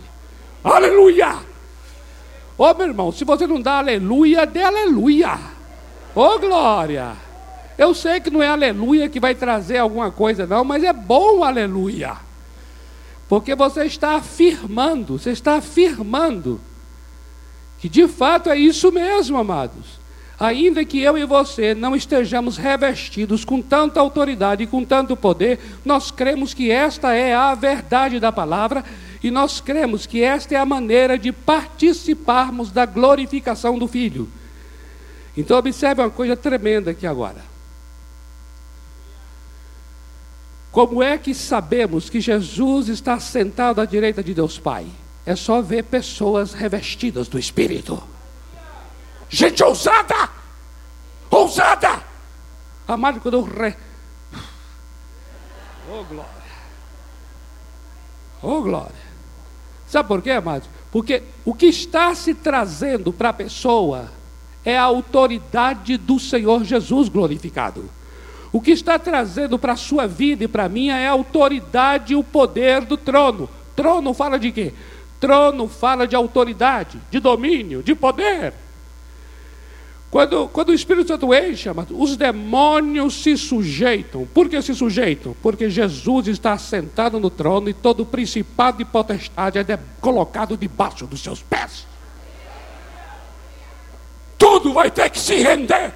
Aleluia! 0.63 1.35
Ô 2.57 2.63
oh, 2.63 2.73
meu 2.73 2.87
irmão, 2.87 3.11
se 3.11 3.23
você 3.23 3.45
não 3.45 3.61
dá 3.61 3.77
aleluia, 3.77 4.45
dê 4.45 4.63
aleluia. 4.63 5.58
Ô 6.15 6.21
oh, 6.21 6.39
glória! 6.39 7.15
Eu 7.77 7.93
sei 7.93 8.19
que 8.19 8.29
não 8.29 8.43
é 8.43 8.47
aleluia 8.47 9.07
que 9.07 9.19
vai 9.19 9.35
trazer 9.35 9.77
alguma 9.77 10.11
coisa, 10.11 10.45
não, 10.45 10.65
mas 10.65 10.83
é 10.83 10.91
bom 10.91 11.43
aleluia. 11.43 12.17
Porque 13.29 13.53
você 13.55 13.85
está 13.85 14.15
afirmando, 14.15 15.19
você 15.19 15.29
está 15.29 15.55
afirmando 15.55 16.59
que 17.77 17.87
de 17.87 18.07
fato 18.07 18.49
é 18.49 18.57
isso 18.57 18.91
mesmo, 18.91 19.37
amados. 19.37 19.99
Ainda 20.39 20.83
que 20.83 20.99
eu 20.99 21.17
e 21.17 21.25
você 21.25 21.75
não 21.75 21.95
estejamos 21.95 22.57
revestidos 22.57 23.45
com 23.45 23.61
tanta 23.61 23.99
autoridade 23.99 24.63
e 24.63 24.67
com 24.67 24.83
tanto 24.83 25.15
poder, 25.15 25.59
nós 25.85 26.11
cremos 26.11 26.53
que 26.53 26.71
esta 26.71 27.13
é 27.13 27.35
a 27.35 27.53
verdade 27.53 28.19
da 28.19 28.31
palavra 28.31 28.83
e 29.23 29.29
nós 29.29 29.61
cremos 29.61 30.05
que 30.05 30.23
esta 30.23 30.55
é 30.55 30.57
a 30.57 30.65
maneira 30.65 31.19
de 31.19 31.31
participarmos 31.31 32.71
da 32.71 32.85
glorificação 32.85 33.77
do 33.77 33.87
Filho. 33.87 34.27
Então, 35.35 35.57
observe 35.57 36.01
uma 36.01 36.09
coisa 36.09 36.35
tremenda 36.35 36.91
aqui 36.91 37.07
agora. 37.07 37.43
Como 40.71 41.01
é 41.01 41.17
que 41.17 41.33
sabemos 41.33 42.09
que 42.09 42.21
Jesus 42.21 42.89
está 42.89 43.19
sentado 43.19 43.81
à 43.81 43.85
direita 43.85 44.23
de 44.23 44.33
Deus 44.33 44.59
Pai? 44.59 44.87
É 45.25 45.35
só 45.35 45.61
ver 45.61 45.83
pessoas 45.83 46.53
revestidas 46.53 47.27
do 47.27 47.39
Espírito. 47.39 48.01
Gente 49.29 49.63
ousada! 49.63 50.39
ousada. 51.29 52.03
Amado, 52.87 53.19
quando 53.19 53.35
eu 53.35 53.43
re... 53.43 53.75
Oh 55.91 56.03
glória. 56.03 56.29
Oh 58.41 58.61
glória. 58.61 59.09
Sabe 59.87 60.07
por 60.07 60.21
quê, 60.21 60.31
amados? 60.31 60.69
Porque 60.91 61.23
o 61.45 61.53
que 61.53 61.67
está 61.67 62.13
se 62.15 62.33
trazendo 62.33 63.11
para 63.11 63.29
a 63.29 63.33
pessoa 63.33 64.11
é 64.69 64.77
a 64.77 64.83
autoridade 64.83 65.97
do 65.97 66.19
Senhor 66.19 66.63
Jesus 66.63 67.09
glorificado. 67.09 67.89
O 68.51 68.59
que 68.59 68.71
está 68.71 68.97
trazendo 68.97 69.59
para 69.59 69.73
a 69.73 69.77
sua 69.77 70.07
vida 70.07 70.43
e 70.43 70.47
para 70.47 70.65
a 70.65 70.69
minha 70.69 70.97
é 70.97 71.07
a 71.07 71.11
autoridade 71.11 72.13
e 72.13 72.15
o 72.15 72.23
poder 72.23 72.81
do 72.81 72.97
trono. 72.97 73.49
Trono 73.75 74.13
fala 74.13 74.39
de 74.39 74.51
quê? 74.51 74.73
Trono 75.19 75.67
fala 75.67 76.07
de 76.07 76.15
autoridade, 76.15 76.99
de 77.11 77.19
domínio, 77.19 77.83
de 77.83 77.93
poder. 77.93 78.53
Quando, 80.09 80.47
quando 80.47 80.69
o 80.69 80.73
Espírito 80.73 81.07
Santo 81.07 81.31
enche, 81.33 81.69
os 81.91 82.17
demônios 82.17 83.21
se 83.21 83.37
sujeitam. 83.37 84.27
Por 84.33 84.49
que 84.49 84.59
se 84.61 84.73
sujeitam? 84.73 85.35
Porque 85.41 85.69
Jesus 85.69 86.27
está 86.27 86.57
sentado 86.57 87.19
no 87.19 87.29
trono 87.29 87.69
e 87.69 87.73
todo 87.73 88.03
principado 88.03 88.81
e 88.81 88.85
potestade 88.85 89.59
é 89.59 89.79
colocado 90.01 90.57
debaixo 90.57 91.05
dos 91.05 91.21
seus 91.21 91.43
pés. 91.43 91.88
Tudo 94.49 94.73
vai 94.73 94.89
ter 94.89 95.11
que 95.11 95.19
se 95.19 95.35
render. 95.35 95.93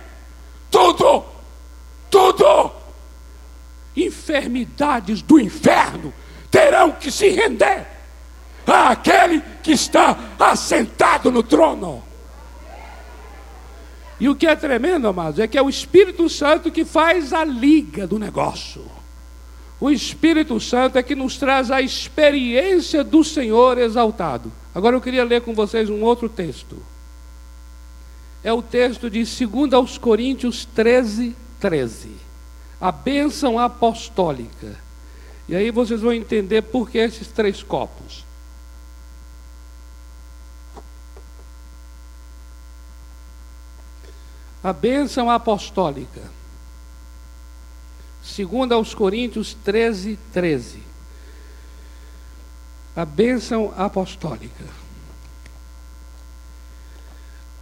Tudo. 0.70 1.24
Tudo. 2.12 2.72
Enfermidades 3.98 5.24
do 5.24 5.40
inferno 5.40 6.14
terão 6.52 6.92
que 6.92 7.10
se 7.10 7.30
render 7.30 7.88
àquele 8.68 9.42
que 9.64 9.72
está 9.72 10.16
assentado 10.40 11.32
no 11.32 11.42
trono. 11.42 12.04
E 14.20 14.30
o 14.30 14.36
que 14.36 14.46
é 14.46 14.56
tremendo, 14.56 15.08
amados, 15.08 15.40
é 15.40 15.48
que 15.48 15.58
é 15.58 15.62
o 15.62 15.68
Espírito 15.68 16.30
Santo 16.30 16.72
que 16.72 16.86
faz 16.86 17.34
a 17.34 17.44
liga 17.44 18.06
do 18.06 18.20
negócio. 18.20 18.86
O 19.82 19.90
Espírito 19.90 20.60
Santo 20.60 21.00
é 21.00 21.04
que 21.04 21.16
nos 21.16 21.38
traz 21.38 21.72
a 21.72 21.82
experiência 21.82 23.04
do 23.04 23.24
Senhor 23.24 23.80
exaltado. 23.80 24.52
Agora 24.76 24.96
eu 24.96 25.02
queria 25.02 25.24
ler 25.24 25.42
com 25.42 25.56
vocês 25.56 25.90
um 25.90 26.04
outro 26.04 26.30
texto. 26.30 26.93
É 28.44 28.52
o 28.52 28.62
texto 28.62 29.10
de 29.10 29.24
2 29.24 29.74
aos 29.74 29.98
Coríntios 29.98 30.66
13, 30.66 31.36
13. 31.60 32.12
A 32.82 32.92
bênção 32.92 33.58
apostólica. 33.58 34.76
E 35.48 35.56
aí 35.56 35.72
vocês 35.72 36.02
vão 36.02 36.12
entender 36.12 36.62
por 36.64 36.90
que 36.90 36.98
esses 36.98 37.28
três 37.28 37.64
copos. 37.64 38.26
A 44.62 44.74
bênção 44.74 45.30
apostólica. 45.30 46.22
Segunda 48.24 48.76
aos 48.76 48.94
Coríntios 48.94 49.54
13, 49.54 50.18
13. 50.32 50.82
A 52.96 53.04
bênção 53.04 53.74
apostólica. 53.78 54.64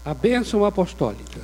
A 0.04 0.14
bênção 0.14 0.66
apostólica. 0.66 1.42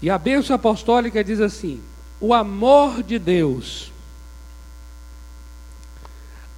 E 0.00 0.10
a 0.10 0.18
bênção 0.18 0.56
apostólica 0.56 1.22
diz 1.22 1.40
assim: 1.40 1.82
o 2.20 2.32
amor 2.32 3.02
de 3.02 3.18
Deus, 3.18 3.92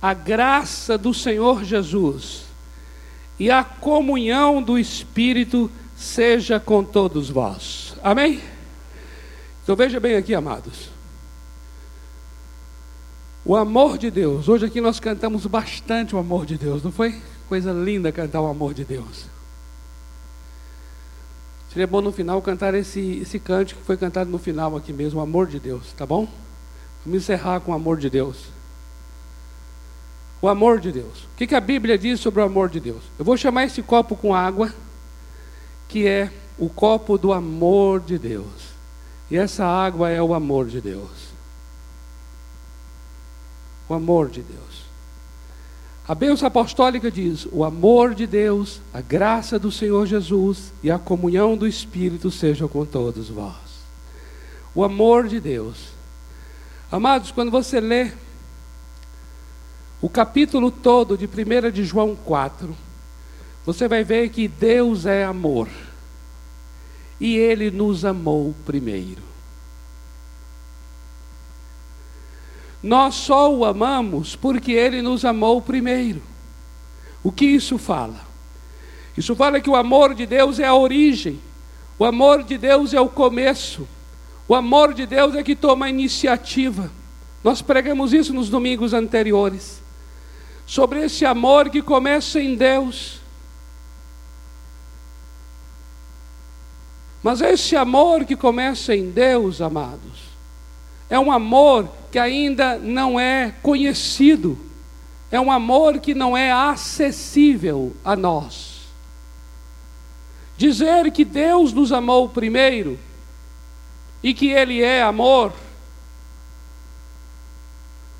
a 0.00 0.14
graça 0.14 0.96
do 0.96 1.12
Senhor 1.12 1.64
Jesus 1.64 2.44
e 3.38 3.50
a 3.50 3.62
comunhão 3.62 4.62
do 4.62 4.78
Espírito 4.78 5.70
seja 5.96 6.60
com 6.60 6.84
todos 6.84 7.28
vós. 7.28 7.94
Amém? 8.02 8.40
Então 9.62 9.76
veja 9.76 10.00
bem 10.00 10.16
aqui, 10.16 10.34
amados. 10.34 10.90
O 13.44 13.56
amor 13.56 13.98
de 13.98 14.10
Deus. 14.10 14.48
Hoje 14.48 14.66
aqui 14.66 14.80
nós 14.80 15.00
cantamos 15.00 15.46
bastante 15.46 16.14
o 16.14 16.18
amor 16.18 16.46
de 16.46 16.56
Deus, 16.56 16.82
não 16.82 16.92
foi? 16.92 17.20
Coisa 17.48 17.72
linda 17.72 18.12
cantar 18.12 18.40
o 18.40 18.46
amor 18.46 18.74
de 18.74 18.84
Deus. 18.84 19.26
Seria 21.72 21.86
bom 21.86 22.00
no 22.00 22.12
final 22.12 22.40
cantar 22.40 22.74
esse, 22.74 23.18
esse 23.18 23.38
cântico 23.38 23.80
que 23.80 23.86
foi 23.86 23.96
cantado 23.96 24.30
no 24.30 24.38
final 24.38 24.76
aqui 24.76 24.92
mesmo, 24.92 25.20
o 25.20 25.22
amor 25.22 25.46
de 25.46 25.60
Deus, 25.60 25.92
tá 25.92 26.06
bom? 26.06 26.26
Vamos 27.04 27.22
encerrar 27.22 27.60
com 27.60 27.72
o 27.72 27.74
amor 27.74 27.98
de 27.98 28.08
Deus. 28.08 28.46
O 30.40 30.48
amor 30.48 30.80
de 30.80 30.92
Deus. 30.92 31.24
O 31.24 31.36
que, 31.36 31.46
que 31.46 31.54
a 31.54 31.60
Bíblia 31.60 31.98
diz 31.98 32.20
sobre 32.20 32.40
o 32.40 32.44
amor 32.44 32.68
de 32.68 32.80
Deus? 32.80 33.02
Eu 33.18 33.24
vou 33.24 33.36
chamar 33.36 33.64
esse 33.64 33.82
copo 33.82 34.16
com 34.16 34.34
água 34.34 34.72
que 35.88 36.06
é 36.06 36.30
o 36.58 36.68
copo 36.68 37.16
do 37.16 37.32
amor 37.32 38.00
de 38.00 38.18
Deus. 38.18 38.68
E 39.30 39.36
essa 39.36 39.64
água 39.64 40.10
é 40.10 40.22
o 40.22 40.34
amor 40.34 40.66
de 40.66 40.80
Deus. 40.80 41.28
O 43.88 43.94
amor 43.94 44.28
de 44.28 44.42
Deus. 44.42 44.87
A 46.08 46.14
bênção 46.14 46.48
apostólica 46.48 47.10
diz: 47.10 47.46
o 47.52 47.62
amor 47.62 48.14
de 48.14 48.26
Deus, 48.26 48.80
a 48.94 49.02
graça 49.02 49.58
do 49.58 49.70
Senhor 49.70 50.06
Jesus 50.06 50.72
e 50.82 50.90
a 50.90 50.98
comunhão 50.98 51.54
do 51.54 51.66
Espírito 51.66 52.30
sejam 52.30 52.66
com 52.66 52.86
todos 52.86 53.28
vós. 53.28 53.54
O 54.74 54.82
amor 54.82 55.28
de 55.28 55.38
Deus. 55.38 55.88
Amados, 56.90 57.30
quando 57.30 57.50
você 57.50 57.78
lê 57.78 58.10
o 60.00 60.08
capítulo 60.08 60.70
todo 60.70 61.18
de 61.18 61.26
1 61.26 61.70
de 61.70 61.84
João 61.84 62.16
4, 62.16 62.74
você 63.66 63.86
vai 63.86 64.02
ver 64.02 64.30
que 64.30 64.48
Deus 64.48 65.04
é 65.04 65.24
amor. 65.24 65.68
E 67.20 67.36
Ele 67.36 67.70
nos 67.70 68.06
amou 68.06 68.54
primeiro. 68.64 69.27
Nós 72.82 73.14
só 73.14 73.52
o 73.52 73.64
amamos 73.64 74.36
porque 74.36 74.72
Ele 74.72 75.02
nos 75.02 75.24
amou 75.24 75.60
primeiro. 75.60 76.22
O 77.22 77.32
que 77.32 77.44
isso 77.44 77.78
fala? 77.78 78.20
Isso 79.16 79.34
fala 79.34 79.60
que 79.60 79.68
o 79.68 79.76
amor 79.76 80.14
de 80.14 80.26
Deus 80.26 80.60
é 80.60 80.64
a 80.64 80.74
origem, 80.74 81.40
o 81.98 82.04
amor 82.04 82.44
de 82.44 82.56
Deus 82.56 82.94
é 82.94 83.00
o 83.00 83.08
começo, 83.08 83.88
o 84.46 84.54
amor 84.54 84.94
de 84.94 85.06
Deus 85.06 85.34
é 85.34 85.42
que 85.42 85.56
toma 85.56 85.86
a 85.86 85.90
iniciativa. 85.90 86.90
Nós 87.42 87.60
pregamos 87.60 88.12
isso 88.12 88.32
nos 88.32 88.48
domingos 88.48 88.92
anteriores, 88.94 89.82
sobre 90.64 91.04
esse 91.04 91.24
amor 91.26 91.68
que 91.70 91.82
começa 91.82 92.40
em 92.40 92.54
Deus 92.54 93.18
Mas 97.22 97.40
esse 97.40 97.76
amor 97.76 98.24
que 98.24 98.36
começa 98.36 98.94
em 98.94 99.10
Deus, 99.10 99.60
amados, 99.60 100.28
é 101.10 101.18
um 101.18 101.32
amor 101.32 101.88
que 102.10 102.18
ainda 102.18 102.78
não 102.78 103.18
é 103.18 103.54
conhecido, 103.62 104.58
é 105.30 105.40
um 105.40 105.52
amor 105.52 105.98
que 105.98 106.14
não 106.14 106.36
é 106.36 106.50
acessível 106.50 107.94
a 108.04 108.16
nós. 108.16 108.88
Dizer 110.56 111.10
que 111.12 111.24
Deus 111.24 111.72
nos 111.72 111.92
amou 111.92 112.28
primeiro 112.28 112.98
e 114.22 114.34
que 114.34 114.48
Ele 114.48 114.82
é 114.82 115.02
amor, 115.02 115.52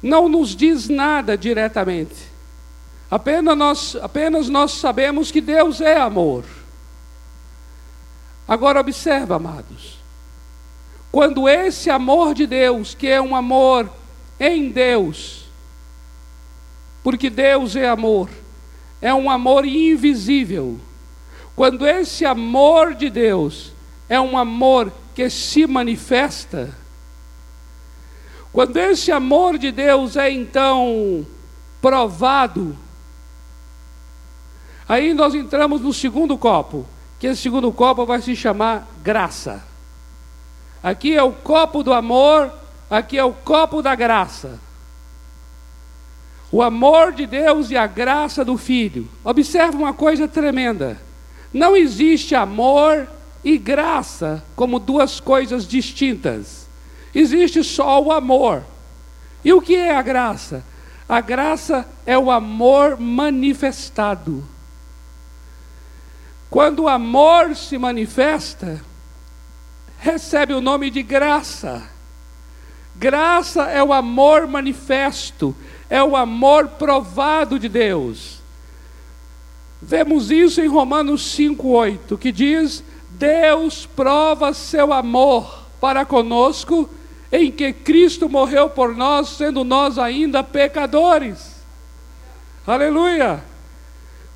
não 0.03 0.29
nos 0.29 0.55
diz 0.55 0.89
nada 0.89 1.37
diretamente. 1.37 2.29
Apenas 3.11 3.57
nós, 3.57 3.97
apenas 3.97 4.49
nós 4.49 4.73
sabemos 4.73 5.31
que 5.31 5.41
Deus 5.41 5.81
é 5.81 5.99
amor. 5.99 6.45
Agora 8.47 8.81
observa, 8.81 9.37
amados. 9.37 9.98
Quando 11.11 11.49
esse 11.49 11.89
amor 11.91 12.35
de 12.35 12.47
Deus, 12.47 12.95
que 12.95 13.07
é 13.07 13.21
um 13.21 13.35
amor 13.35 13.91
em 14.39 14.71
Deus, 14.71 15.47
porque 17.03 17.31
Deus 17.31 17.75
é 17.77 17.89
amor, 17.89 18.29
é 19.01 19.13
um 19.15 19.31
amor 19.31 19.65
invisível. 19.65 20.79
Quando 21.57 21.87
esse 21.87 22.25
amor 22.25 22.95
de 22.95 23.09
Deus 23.11 23.73
é 24.09 24.21
um 24.21 24.37
amor 24.37 24.93
que 25.15 25.29
se 25.31 25.67
manifesta, 25.67 26.77
quando 28.53 28.77
esse 28.77 29.11
amor 29.11 29.59
de 29.59 29.73
Deus 29.73 30.17
é 30.17 30.31
então 30.31 31.27
provado, 31.81 32.77
aí 34.89 35.15
nós 35.15 35.35
entramos 35.35 35.81
no 35.81 35.93
segundo 35.93 36.37
copo 36.37 36.87
que 37.19 37.27
esse 37.27 37.43
segundo 37.43 37.73
copo 37.73 38.07
vai 38.07 38.23
se 38.23 38.37
chamar 38.37 38.87
graça. 39.03 39.65
Aqui 40.83 41.15
é 41.15 41.23
o 41.23 41.33
copo 41.33 41.83
do 41.83 41.93
amor, 41.93 42.53
aqui 42.91 43.19
é 43.19 43.25
o 43.25 43.33
copo 43.33 43.83
da 43.83 43.95
graça. 43.95 44.59
O 46.51 46.63
amor 46.63 47.13
de 47.13 47.27
Deus 47.27 47.71
e 47.71 47.77
a 47.77 47.87
graça 47.87 48.45
do 48.45 48.57
Filho. 48.57 49.09
Observe 49.23 49.77
uma 49.77 49.93
coisa 49.93 50.27
tremenda. 50.27 50.99
Não 51.53 51.77
existe 51.77 52.35
amor 52.35 53.07
e 53.45 53.59
graça 53.59 54.43
como 54.57 54.79
duas 54.79 55.21
coisas 55.21 55.67
distintas. 55.67 56.67
Existe 57.15 57.63
só 57.63 58.03
o 58.03 58.13
amor. 58.13 58.63
E 59.45 59.53
o 59.53 59.61
que 59.61 59.77
é 59.77 59.95
a 59.95 60.03
graça? 60.03 60.65
A 61.09 61.21
graça 61.21 61.89
é 62.07 62.19
o 62.19 62.31
amor 62.31 62.99
manifestado. 62.99 64.45
Quando 66.51 66.85
o 66.85 66.89
amor 66.89 67.55
se 67.57 67.77
manifesta, 67.77 68.83
recebe 69.99 70.55
o 70.55 70.61
nome 70.61 70.91
de 70.91 71.03
graça. 71.03 71.83
Graça 72.95 73.65
é 73.65 73.83
o 73.83 73.93
amor 73.93 74.47
manifesto, 74.47 75.55
é 75.89 76.03
o 76.03 76.17
amor 76.17 76.69
provado 76.69 77.59
de 77.59 77.69
Deus. 77.69 78.39
Vemos 79.81 80.31
isso 80.31 80.61
em 80.61 80.67
Romanos 80.67 81.23
5,8, 81.37 82.19
que 82.19 82.33
diz: 82.33 82.83
Deus 83.11 83.87
prova 83.87 84.53
seu 84.53 84.93
amor 84.93 85.67
para 85.81 86.05
conosco, 86.05 86.91
em 87.31 87.53
que 87.53 87.73
Cristo 87.73 88.29
morreu 88.29 88.69
por 88.69 88.97
nós, 88.97 89.29
sendo 89.29 89.63
nós 89.63 89.99
ainda 89.99 90.43
pecadores. 90.43 91.59
Aleluia! 92.67 93.45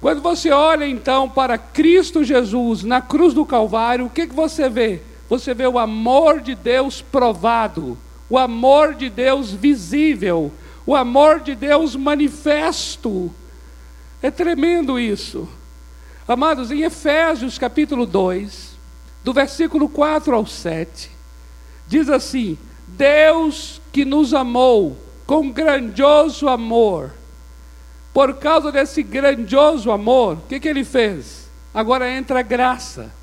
Quando 0.01 0.21
você 0.21 0.51
olha 0.51 0.87
então 0.87 1.29
para 1.29 1.59
Cristo 1.59 2.25
Jesus 2.25 2.83
na 2.83 3.01
cruz 3.01 3.35
do 3.35 3.45
Calvário, 3.47 4.07
o 4.07 4.11
que, 4.11 4.27
que 4.27 4.35
você 4.35 4.69
vê? 4.69 5.01
Você 5.33 5.55
vê 5.55 5.67
o 5.67 5.79
amor 5.79 6.43
de 6.43 6.55
Deus 6.55 7.01
provado, 7.01 7.97
o 8.29 8.37
amor 8.37 8.93
de 8.93 9.09
Deus 9.09 9.51
visível, 9.51 10.53
o 10.85 10.95
amor 10.95 11.41
de 11.41 11.55
Deus 11.55 11.97
manifesto. 11.97 13.33
É 14.21 14.31
tremendo 14.31 15.01
isso. 15.01 15.49
Amados, 16.29 16.71
em 16.71 16.83
Efésios 16.83 17.57
capítulo 17.57 18.05
2, 18.05 18.77
do 19.25 19.33
versículo 19.33 19.89
4 19.89 20.35
ao 20.37 20.45
7, 20.45 21.11
diz 21.89 22.11
assim: 22.11 22.59
Deus 22.87 23.81
que 23.91 24.05
nos 24.05 24.35
amou 24.35 24.99
com 25.27 25.51
grandioso 25.51 26.47
amor, 26.47 27.11
por 28.13 28.35
causa 28.35 28.71
desse 28.71 29.03
grandioso 29.03 29.91
amor, 29.91 30.35
o 30.35 30.47
que, 30.47 30.61
que 30.61 30.69
ele 30.69 30.85
fez? 30.85 31.49
Agora 31.73 32.11
entra 32.11 32.41
a 32.41 32.43
graça. 32.43 33.22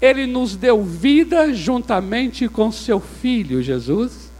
Ele 0.00 0.26
nos 0.26 0.56
deu 0.56 0.82
vida 0.84 1.52
juntamente 1.54 2.48
com 2.48 2.70
seu 2.70 3.00
Filho 3.00 3.62
Jesus. 3.62 4.30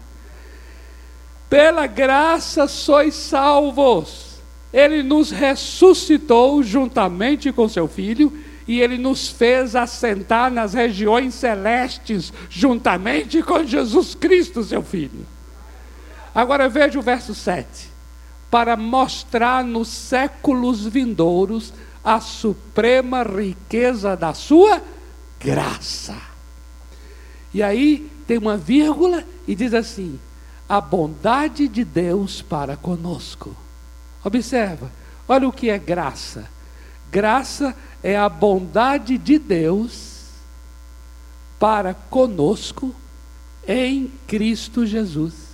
Pela 1.49 1.87
graça 1.87 2.69
sois 2.69 3.15
salvos. 3.15 4.37
Ele 4.73 5.03
nos 5.03 5.31
ressuscitou 5.31 6.63
juntamente 6.63 7.51
com 7.53 7.69
seu 7.69 7.89
Filho 7.89 8.33
e 8.69 8.81
ele 8.81 8.99
nos 8.99 9.29
fez 9.29 9.77
assentar 9.77 10.51
nas 10.51 10.75
regiões 10.75 11.35
celestes 11.35 12.33
juntamente 12.51 13.43
com 13.43 13.65
Jesus 13.65 14.15
Cristo, 14.15 14.63
seu 14.65 14.83
Filho. 14.83 15.27
Agora 16.35 16.69
veja 16.69 16.99
o 16.99 17.03
verso 17.03 17.35
7 17.35 17.67
para 18.51 18.77
mostrar 18.77 19.65
nos 19.65 19.89
séculos 19.89 20.85
vindouros 20.87 21.73
a 22.05 22.21
suprema 22.21 23.23
riqueza 23.23 24.17
da 24.17 24.35
sua 24.35 24.83
graça. 25.47 26.17
E 27.55 27.63
aí 27.63 28.11
tem 28.27 28.37
uma 28.37 28.57
vírgula 28.57 29.23
e 29.47 29.55
diz 29.55 29.73
assim: 29.73 30.19
a 30.69 30.81
bondade 30.81 31.69
de 31.69 31.85
Deus 31.85 32.43
para 32.43 32.77
conosco. 32.77 33.57
Observa, 34.25 34.91
olha 35.29 35.47
o 35.47 35.53
que 35.53 35.71
é 35.71 35.79
graça. 35.79 36.51
Graça 37.13 37.77
é 38.03 38.17
a 38.17 38.29
bondade 38.29 39.17
de 39.17 39.39
Deus 39.39 40.25
para 41.61 41.95
conosco 41.95 42.93
em 43.69 44.11
Cristo 44.27 44.85
Jesus. 44.85 45.47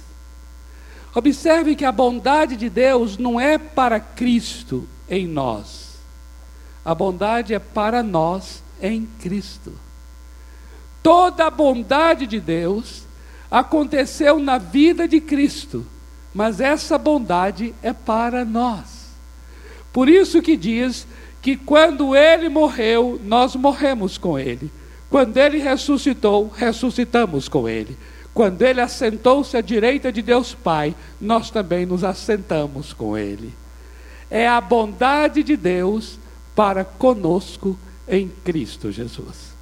Observe 1.15 1.77
que 1.77 1.85
a 1.85 1.93
bondade 1.93 2.57
de 2.57 2.71
Deus 2.71 3.19
não 3.19 3.39
é 3.39 3.59
para 3.59 4.01
Cristo 4.01 4.89
em 5.07 5.27
nós, 5.29 5.99
a 6.83 6.95
bondade 6.95 7.53
é 7.53 7.59
para 7.59 8.03
nós 8.03 8.63
em 8.83 9.09
Cristo. 9.21 9.73
Toda 11.03 11.47
a 11.47 11.51
bondade 11.51 12.27
de 12.27 12.41
Deus 12.41 13.05
aconteceu 13.51 14.39
na 14.39 14.59
vida 14.59 15.07
de 15.07 15.21
Cristo, 15.21 15.87
mas 16.35 16.61
essa 16.61 16.99
bondade 16.99 17.75
é 17.83 17.93
para 17.93 18.45
nós. 18.45 19.07
Por 19.93 20.09
isso 20.09 20.43
que 20.43 20.57
diz 20.57 21.07
que 21.41 21.57
quando 21.57 22.17
ele 22.17 22.49
morreu, 22.49 23.21
nós 23.25 23.55
morremos 23.55 24.19
com 24.19 24.39
ele. 24.39 24.71
Quando 25.11 25.37
ele 25.37 25.59
ressuscitou, 25.59 26.51
ressuscitamos 26.57 27.49
com 27.49 27.69
ele. 27.69 27.99
Quando 28.33 28.63
ele 28.63 28.81
assentou-se 28.81 29.57
à 29.57 29.61
direita 29.61 30.11
de 30.11 30.23
Deus 30.23 30.55
Pai, 30.55 30.95
nós 31.21 31.51
também 31.51 31.85
nos 31.85 32.03
assentamos 32.03 32.95
com 32.95 33.19
ele. 33.19 33.53
É 34.31 34.49
a 34.49 34.61
bondade 34.61 35.43
de 35.43 35.55
Deus 35.55 36.19
para 36.55 36.85
conosco 36.85 37.79
em 38.09 38.29
Cristo 38.29 38.91
Jesus. 38.91 39.53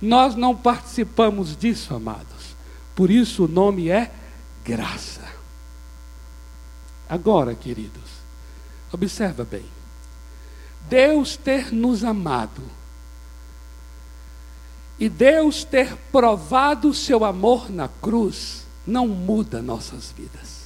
Nós 0.00 0.34
não 0.34 0.56
participamos 0.56 1.56
disso, 1.56 1.94
amados. 1.94 2.56
Por 2.94 3.10
isso 3.10 3.44
o 3.44 3.48
nome 3.48 3.88
é 3.90 4.10
graça. 4.64 5.22
Agora, 7.08 7.54
queridos, 7.54 8.10
observa 8.92 9.44
bem. 9.44 9.64
Deus 10.88 11.36
ter 11.36 11.72
nos 11.72 12.04
amado 12.04 12.62
e 14.98 15.08
Deus 15.08 15.64
ter 15.64 15.96
provado 16.12 16.92
seu 16.92 17.24
amor 17.24 17.70
na 17.70 17.88
cruz 17.88 18.66
não 18.86 19.08
muda 19.08 19.62
nossas 19.62 20.12
vidas. 20.12 20.59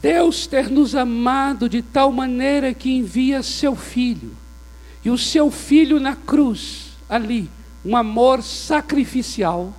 Deus 0.00 0.46
ter 0.46 0.70
nos 0.70 0.94
amado 0.94 1.68
de 1.68 1.82
tal 1.82 2.10
maneira 2.10 2.72
que 2.72 2.90
envia 2.90 3.42
seu 3.42 3.76
filho, 3.76 4.34
e 5.04 5.10
o 5.10 5.18
seu 5.18 5.50
filho 5.50 6.00
na 6.00 6.16
cruz, 6.16 6.92
ali, 7.08 7.50
um 7.84 7.96
amor 7.96 8.42
sacrificial, 8.42 9.74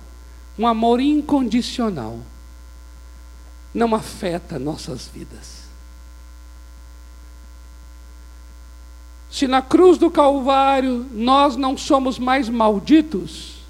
um 0.58 0.66
amor 0.66 1.00
incondicional, 1.00 2.20
não 3.74 3.94
afeta 3.94 4.58
nossas 4.58 5.08
vidas. 5.08 5.62
Se 9.30 9.48
na 9.48 9.62
cruz 9.62 9.96
do 9.96 10.10
Calvário 10.10 11.06
nós 11.10 11.56
não 11.56 11.76
somos 11.76 12.18
mais 12.18 12.48
malditos, 12.50 13.62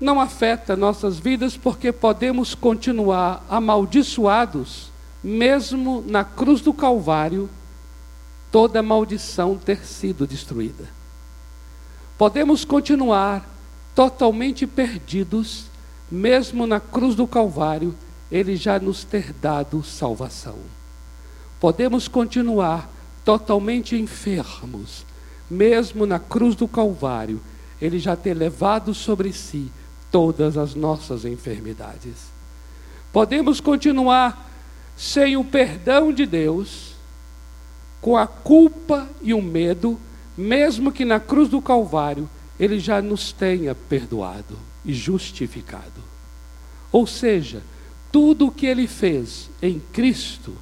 não 0.00 0.20
afeta 0.20 0.76
nossas 0.76 1.18
vidas 1.18 1.56
porque 1.56 1.90
podemos 1.90 2.54
continuar 2.54 3.44
amaldiçoados, 3.48 4.93
mesmo 5.24 6.04
na 6.06 6.22
cruz 6.22 6.60
do 6.60 6.74
Calvário, 6.74 7.48
toda 8.52 8.82
maldição 8.82 9.56
ter 9.56 9.86
sido 9.86 10.26
destruída. 10.26 10.84
Podemos 12.18 12.62
continuar 12.62 13.48
totalmente 13.94 14.66
perdidos, 14.66 15.64
mesmo 16.10 16.66
na 16.66 16.78
cruz 16.78 17.14
do 17.14 17.26
Calvário, 17.26 17.94
Ele 18.30 18.54
já 18.54 18.78
nos 18.78 19.02
ter 19.02 19.32
dado 19.32 19.82
salvação. 19.82 20.56
Podemos 21.58 22.06
continuar 22.06 22.90
totalmente 23.24 23.96
enfermos, 23.96 25.06
mesmo 25.50 26.04
na 26.04 26.18
cruz 26.18 26.54
do 26.54 26.68
Calvário, 26.68 27.40
Ele 27.80 27.98
já 27.98 28.14
ter 28.14 28.34
levado 28.34 28.92
sobre 28.92 29.32
si 29.32 29.72
todas 30.10 30.58
as 30.58 30.74
nossas 30.74 31.24
enfermidades. 31.24 32.34
Podemos 33.10 33.58
continuar 33.60 34.43
sem 34.96 35.36
o 35.36 35.44
perdão 35.44 36.12
de 36.12 36.26
Deus, 36.26 36.94
com 38.00 38.16
a 38.16 38.26
culpa 38.26 39.08
e 39.22 39.32
o 39.32 39.40
medo, 39.42 39.98
mesmo 40.36 40.92
que 40.92 41.04
na 41.04 41.18
cruz 41.18 41.48
do 41.48 41.60
Calvário 41.60 42.28
Ele 42.58 42.78
já 42.78 43.00
nos 43.00 43.32
tenha 43.32 43.74
perdoado 43.74 44.58
e 44.84 44.92
justificado. 44.92 46.02
Ou 46.92 47.06
seja, 47.06 47.62
tudo 48.12 48.46
o 48.46 48.52
que 48.52 48.66
Ele 48.66 48.86
fez 48.86 49.50
em 49.60 49.80
Cristo, 49.92 50.54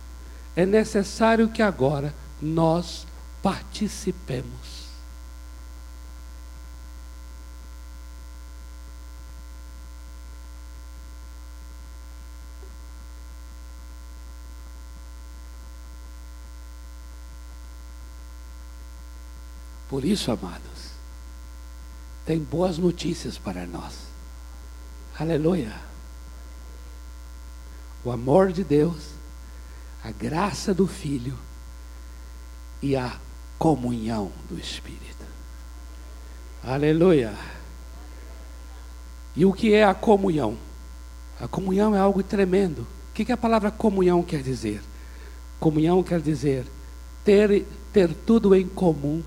é 0.55 0.65
necessário 0.65 1.49
que 1.49 1.63
agora 1.63 2.15
nós 2.41 3.07
participemos. 3.43 4.82
Por 19.93 20.07
isso, 20.07 20.33
amados, 20.33 20.95
tem 22.25 22.39
boas 22.39 22.79
notícias 22.79 23.37
para 23.37 23.67
nós. 23.67 23.93
Aleluia. 25.21 25.71
O 28.03 28.11
amor 28.11 28.53
de 28.53 28.65
Deus, 28.65 29.11
a 30.03 30.11
graça 30.11 30.73
do 30.73 30.87
Filho 30.87 31.39
e 32.81 32.97
a 32.97 33.19
comunhão 33.59 34.33
do 34.49 34.59
Espírito. 34.59 35.27
Aleluia. 36.65 37.35
E 39.37 39.45
o 39.45 39.53
que 39.53 39.75
é 39.75 39.85
a 39.85 39.93
comunhão? 39.93 40.57
A 41.39 41.47
comunhão 41.47 41.95
é 41.95 41.99
algo 41.99 42.23
tremendo. 42.23 42.87
O 43.11 43.13
que, 43.13 43.27
que 43.27 43.33
a 43.33 43.37
palavra 43.37 43.71
comunhão 43.71 44.23
quer 44.23 44.43
dizer? 44.43 44.81
Comunhão 45.61 46.03
quer 46.03 46.23
dizer 46.23 46.65
ter, 47.23 47.67
ter 47.93 48.15
tudo 48.15 48.55
em 48.55 48.67
comum 48.67 49.23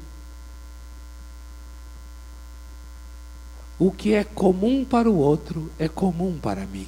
o 3.78 3.92
que 3.92 4.14
é 4.14 4.24
comum 4.24 4.86
para 4.86 5.10
o 5.10 5.18
outro 5.18 5.72
é 5.78 5.88
comum 5.88 6.40
para 6.40 6.66
mim. 6.66 6.88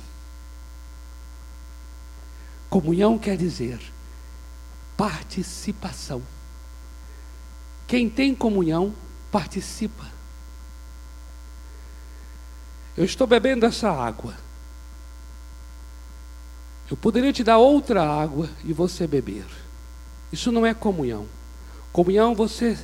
Comunhão 2.69 3.17
quer 3.17 3.37
dizer 3.37 3.79
participação. 4.95 6.21
Quem 7.85 8.09
tem 8.09 8.33
comunhão 8.33 8.93
participa. 9.31 10.05
Eu 12.97 13.05
estou 13.05 13.27
bebendo 13.27 13.65
essa 13.65 13.91
água. 13.91 14.35
Eu 16.89 16.97
poderia 16.97 17.31
te 17.31 17.43
dar 17.43 17.57
outra 17.57 18.03
água 18.03 18.49
e 18.65 18.73
você 18.73 19.05
beber. 19.05 19.45
Isso 20.31 20.51
não 20.51 20.65
é 20.65 20.73
comunhão. 20.73 21.27
Comunhão 21.93 22.33
você 22.33 22.77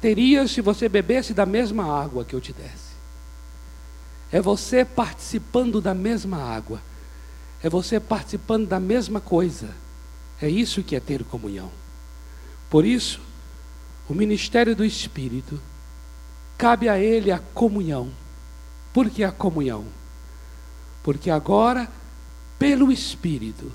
teria 0.00 0.48
se 0.48 0.60
você 0.60 0.88
bebesse 0.88 1.34
da 1.34 1.44
mesma 1.44 1.84
água 2.02 2.24
que 2.24 2.34
eu 2.34 2.40
te 2.40 2.52
desse. 2.52 2.89
É 4.32 4.40
você 4.40 4.84
participando 4.84 5.80
da 5.80 5.94
mesma 5.94 6.38
água. 6.38 6.80
É 7.62 7.68
você 7.68 7.98
participando 7.98 8.66
da 8.66 8.80
mesma 8.80 9.20
coisa. 9.20 9.68
É 10.40 10.48
isso 10.48 10.82
que 10.82 10.96
é 10.96 11.00
ter 11.00 11.24
comunhão. 11.24 11.70
Por 12.68 12.84
isso, 12.84 13.20
o 14.08 14.14
ministério 14.14 14.74
do 14.74 14.84
Espírito 14.84 15.60
cabe 16.56 16.88
a 16.88 16.98
ele 16.98 17.30
a 17.30 17.38
comunhão. 17.38 18.10
Por 18.92 19.10
que 19.10 19.24
a 19.24 19.32
comunhão? 19.32 19.84
Porque 21.02 21.30
agora 21.30 21.88
pelo 22.60 22.92
Espírito, 22.92 23.72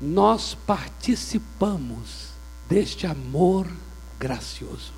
nós 0.00 0.54
participamos 0.54 2.28
deste 2.66 3.06
amor 3.06 3.70
gracioso. 4.18 4.94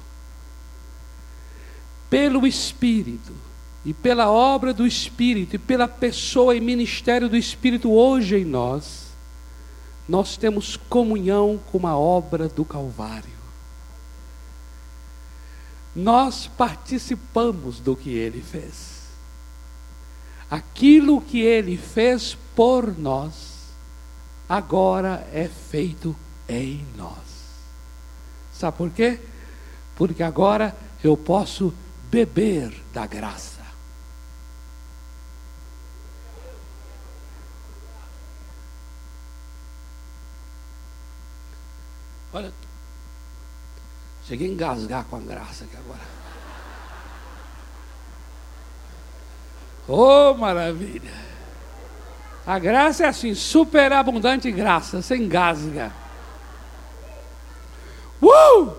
Pelo 2.09 2.47
Espírito 2.47 3.33
e 3.89 3.95
pela 3.95 4.31
obra 4.31 4.75
do 4.75 4.87
Espírito 4.87 5.57
e 5.57 5.59
pela 5.59 5.89
pessoa 5.89 6.55
e 6.55 6.61
ministério 6.61 7.27
do 7.27 7.39
Espírito 7.39 7.91
hoje 7.91 8.37
em 8.37 8.45
nós, 8.45 9.07
nós 10.07 10.37
temos 10.37 10.77
comunhão 10.77 11.59
com 11.73 11.87
a 11.87 11.97
obra 11.97 12.51
do 12.51 12.67
Calvário. 12.67 13.39
Nós 15.97 16.47
participamos 16.49 17.81
do 17.81 17.97
que 17.97 18.11
ele 18.11 18.43
fez. 18.43 19.05
Aquilo 20.51 21.23
que 21.23 21.41
ele 21.41 21.79
fez 21.79 22.37
por 22.55 22.95
nós, 22.99 23.71
agora 24.47 25.27
é 25.33 25.49
feito 25.49 26.15
em 26.47 26.85
nós. 26.95 27.17
Sabe 28.53 28.77
por 28.77 28.91
quê? 28.91 29.19
Porque 29.97 30.23
agora 30.23 30.77
eu 31.03 31.17
posso 31.17 31.73
beber 32.11 32.71
da 32.93 33.07
graça. 33.07 33.58
Olha, 42.39 42.53
cheguei 44.29 44.47
a 44.47 44.51
engasgar 44.53 45.05
com 45.07 45.17
a 45.17 45.19
graça 45.19 45.65
aqui 45.65 45.77
agora. 45.77 46.19
Oh, 49.89 50.35
maravilha! 50.35 51.11
A 52.47 52.57
graça 52.61 53.03
é 53.05 53.09
assim, 53.09 53.35
superabundante 53.35 54.53
graça, 54.53 55.03
sem 55.03 55.25
engasga. 55.25 55.93
Uh! 58.23 58.73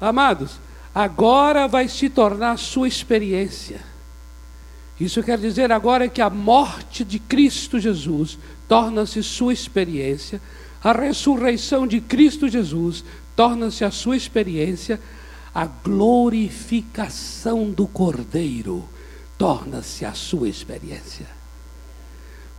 Amados, 0.00 0.60
agora 0.94 1.66
vai 1.66 1.88
se 1.88 2.08
tornar 2.08 2.56
sua 2.56 2.86
experiência. 2.86 3.80
Isso 5.00 5.24
quer 5.24 5.38
dizer 5.38 5.72
agora 5.72 6.08
que 6.08 6.22
a 6.22 6.30
morte 6.30 7.04
de 7.04 7.18
Cristo 7.18 7.80
Jesus 7.80 8.38
torna-se 8.68 9.24
sua 9.24 9.52
experiência, 9.52 10.40
a 10.82 10.92
ressurreição 10.92 11.86
de 11.86 12.00
Cristo 12.00 12.48
Jesus 12.48 13.04
torna-se 13.36 13.84
a 13.84 13.90
sua 13.90 14.16
experiência, 14.16 15.00
a 15.54 15.66
glorificação 15.66 17.70
do 17.70 17.86
Cordeiro 17.86 18.84
torna-se 19.38 20.04
a 20.04 20.12
sua 20.12 20.48
experiência. 20.48 21.26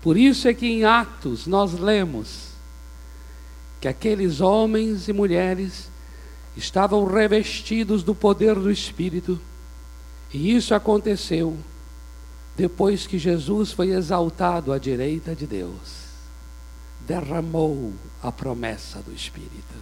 Por 0.02 0.18
isso 0.18 0.48
é 0.48 0.54
que 0.54 0.68
em 0.68 0.84
Atos 0.84 1.48
nós 1.48 1.74
lemos 1.74 2.50
que 3.80 3.88
aqueles 3.88 4.42
homens 4.42 5.08
e 5.08 5.14
mulheres 5.14 5.90
estavam 6.56 7.06
revestidos 7.06 8.04
do 8.04 8.14
poder 8.14 8.56
do 8.56 8.72
Espírito, 8.72 9.40
e 10.34 10.56
isso 10.56 10.76
aconteceu 10.76 11.58
depois 12.56 13.08
que 13.08 13.18
Jesus 13.18 13.72
foi 13.72 13.90
exaltado 13.90 14.72
à 14.72 14.78
direita 14.78 15.36
de 15.36 15.48
Deus, 15.48 16.03
derramou 17.08 17.94
a 18.22 18.32
promessa 18.32 19.00
do 19.00 19.14
Espírito. 19.14 19.76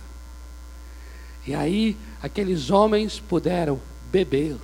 E 1.45 1.55
aí 1.55 1.97
aqueles 2.21 2.69
homens 2.69 3.19
puderam 3.19 3.79
beber 4.11 4.57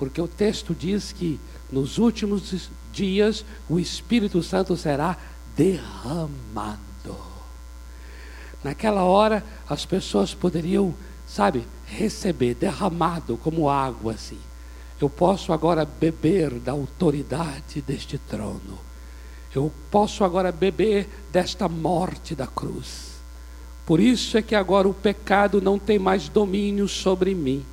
porque 0.00 0.18
o 0.18 0.26
texto 0.26 0.74
diz 0.74 1.12
que 1.12 1.38
nos 1.70 1.98
últimos 1.98 2.70
dias 2.90 3.44
o 3.68 3.78
Espírito 3.78 4.42
Santo 4.42 4.74
será 4.74 5.18
derramado. 5.54 6.80
Naquela 8.64 9.04
hora 9.04 9.44
as 9.68 9.84
pessoas 9.84 10.32
poderiam, 10.32 10.94
sabe, 11.26 11.66
receber 11.86 12.54
derramado 12.54 13.36
como 13.36 13.68
água 13.68 14.14
assim. 14.14 14.38
Eu 14.98 15.10
posso 15.10 15.52
agora 15.52 15.84
beber 15.84 16.58
da 16.58 16.72
autoridade 16.72 17.82
deste 17.82 18.16
trono. 18.16 18.78
Eu 19.54 19.72
posso 19.90 20.24
agora 20.24 20.52
beber 20.52 21.08
desta 21.32 21.68
morte 21.68 22.34
da 22.34 22.46
cruz. 22.46 23.10
Por 23.84 23.98
isso 23.98 24.38
é 24.38 24.42
que 24.42 24.54
agora 24.54 24.88
o 24.88 24.94
pecado 24.94 25.60
não 25.60 25.78
tem 25.78 25.98
mais 25.98 26.28
domínio 26.28 26.86
sobre 26.86 27.34
mim 27.34 27.64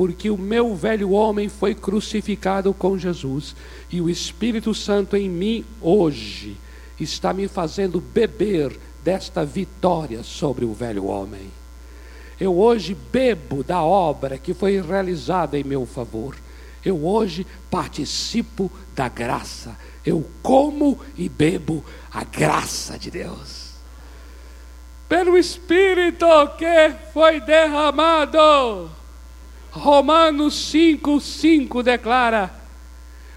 porque 0.00 0.30
o 0.30 0.38
meu 0.38 0.74
velho 0.74 1.10
homem 1.10 1.50
foi 1.50 1.74
crucificado 1.74 2.72
com 2.72 2.96
Jesus 2.96 3.54
e 3.90 4.00
o 4.00 4.08
Espírito 4.08 4.74
Santo 4.74 5.14
em 5.14 5.28
mim 5.28 5.62
hoje 5.78 6.56
está 6.98 7.34
me 7.34 7.46
fazendo 7.46 8.00
beber 8.00 8.80
desta 9.04 9.44
vitória 9.44 10.22
sobre 10.22 10.64
o 10.64 10.72
velho 10.72 11.04
homem. 11.04 11.50
Eu 12.40 12.58
hoje 12.58 12.96
bebo 13.12 13.62
da 13.62 13.82
obra 13.82 14.38
que 14.38 14.54
foi 14.54 14.80
realizada 14.80 15.58
em 15.58 15.64
meu 15.64 15.84
favor. 15.84 16.34
Eu 16.84 17.04
hoje 17.04 17.46
participo 17.70 18.70
da 18.94 19.08
graça. 19.08 19.76
Eu 20.04 20.28
como 20.42 20.98
e 21.16 21.28
bebo 21.28 21.84
a 22.12 22.24
graça 22.24 22.98
de 22.98 23.10
Deus. 23.10 23.70
Pelo 25.08 25.36
Espírito 25.36 26.26
que 26.56 26.94
foi 27.12 27.40
derramado 27.40 28.90
Romanos 29.70 30.54
5, 30.70 31.20
5 31.20 31.82
declara: 31.82 32.52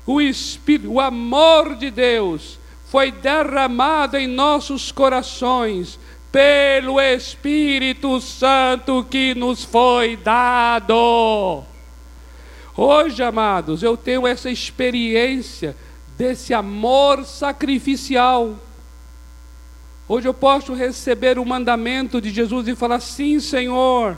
o 0.06 0.20
Espírito, 0.20 0.92
o 0.92 1.00
amor 1.00 1.76
de 1.76 1.90
Deus 1.90 2.60
foi 2.88 3.12
derramado 3.12 4.18
em 4.18 4.28
nossos 4.28 4.92
corações 4.92 6.00
pelo 6.32 7.00
Espírito 7.00 8.20
Santo 8.20 9.06
que 9.10 9.34
nos 9.36 9.64
foi 9.64 10.18
dado. 10.18 11.64
Hoje, 12.76 13.22
amados, 13.22 13.84
eu 13.84 13.96
tenho 13.96 14.26
essa 14.26 14.50
experiência 14.50 15.76
desse 16.18 16.54
amor 16.54 17.26
sacrificial. 17.26 18.56
Hoje 20.08 20.28
eu 20.28 20.34
posso 20.34 20.74
receber 20.74 21.38
o 21.38 21.46
mandamento 21.46 22.20
de 22.20 22.30
Jesus 22.32 22.68
e 22.68 22.76
falar: 22.76 23.00
sim, 23.00 23.40
Senhor 23.40 24.18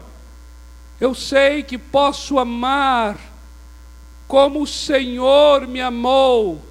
eu 1.00 1.14
sei 1.14 1.62
que 1.62 1.78
posso 1.78 2.40
amar 2.40 3.18
como 4.28 4.62
o 4.62 4.68
Senhor 4.68 5.68
me 5.68 5.82
amou, 5.82 6.62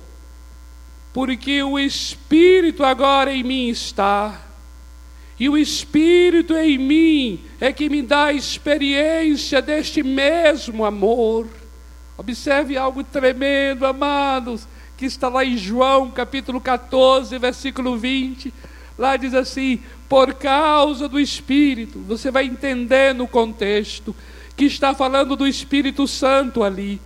porque 1.13 1.63
o 1.63 1.79
Espírito 1.79 2.83
agora 2.83 3.33
em 3.33 3.45
mim 3.45 3.69
está. 3.69 4.41
E 5.39 5.49
o 5.49 5.59
Espírito 5.59 6.57
em 6.57 6.79
mim 6.79 7.45
é 7.61 7.73
que 7.73 7.89
me 7.89 8.03
dá 8.03 8.27
a 8.27 8.33
experiência 8.33 9.61
deste 9.61 10.03
mesmo 10.03 10.85
amor. 10.85 11.49
Observe 12.17 12.77
algo 12.77 13.03
tremendo, 13.03 13.87
amados, 13.87 14.67
que 14.97 15.07
está 15.07 15.29
lá 15.29 15.45
em 15.45 15.57
João 15.57 16.11
capítulo 16.11 16.61
14, 16.61 17.37
versículo 17.39 17.97
20. 17.97 18.53
Lá 18.99 19.17
diz 19.17 19.35
assim: 19.35 19.81
por 20.09 20.35
causa 20.35 21.09
do 21.09 21.19
Espírito. 21.19 21.99
Você 22.07 22.31
vai 22.31 22.45
entender 22.45 23.15
no 23.15 23.27
contexto 23.27 24.15
que 24.57 24.65
está 24.65 24.95
falando 24.95 25.35
do 25.35 25.47
Espírito 25.47 26.07
Santo 26.07 26.63
ali. 26.63 27.01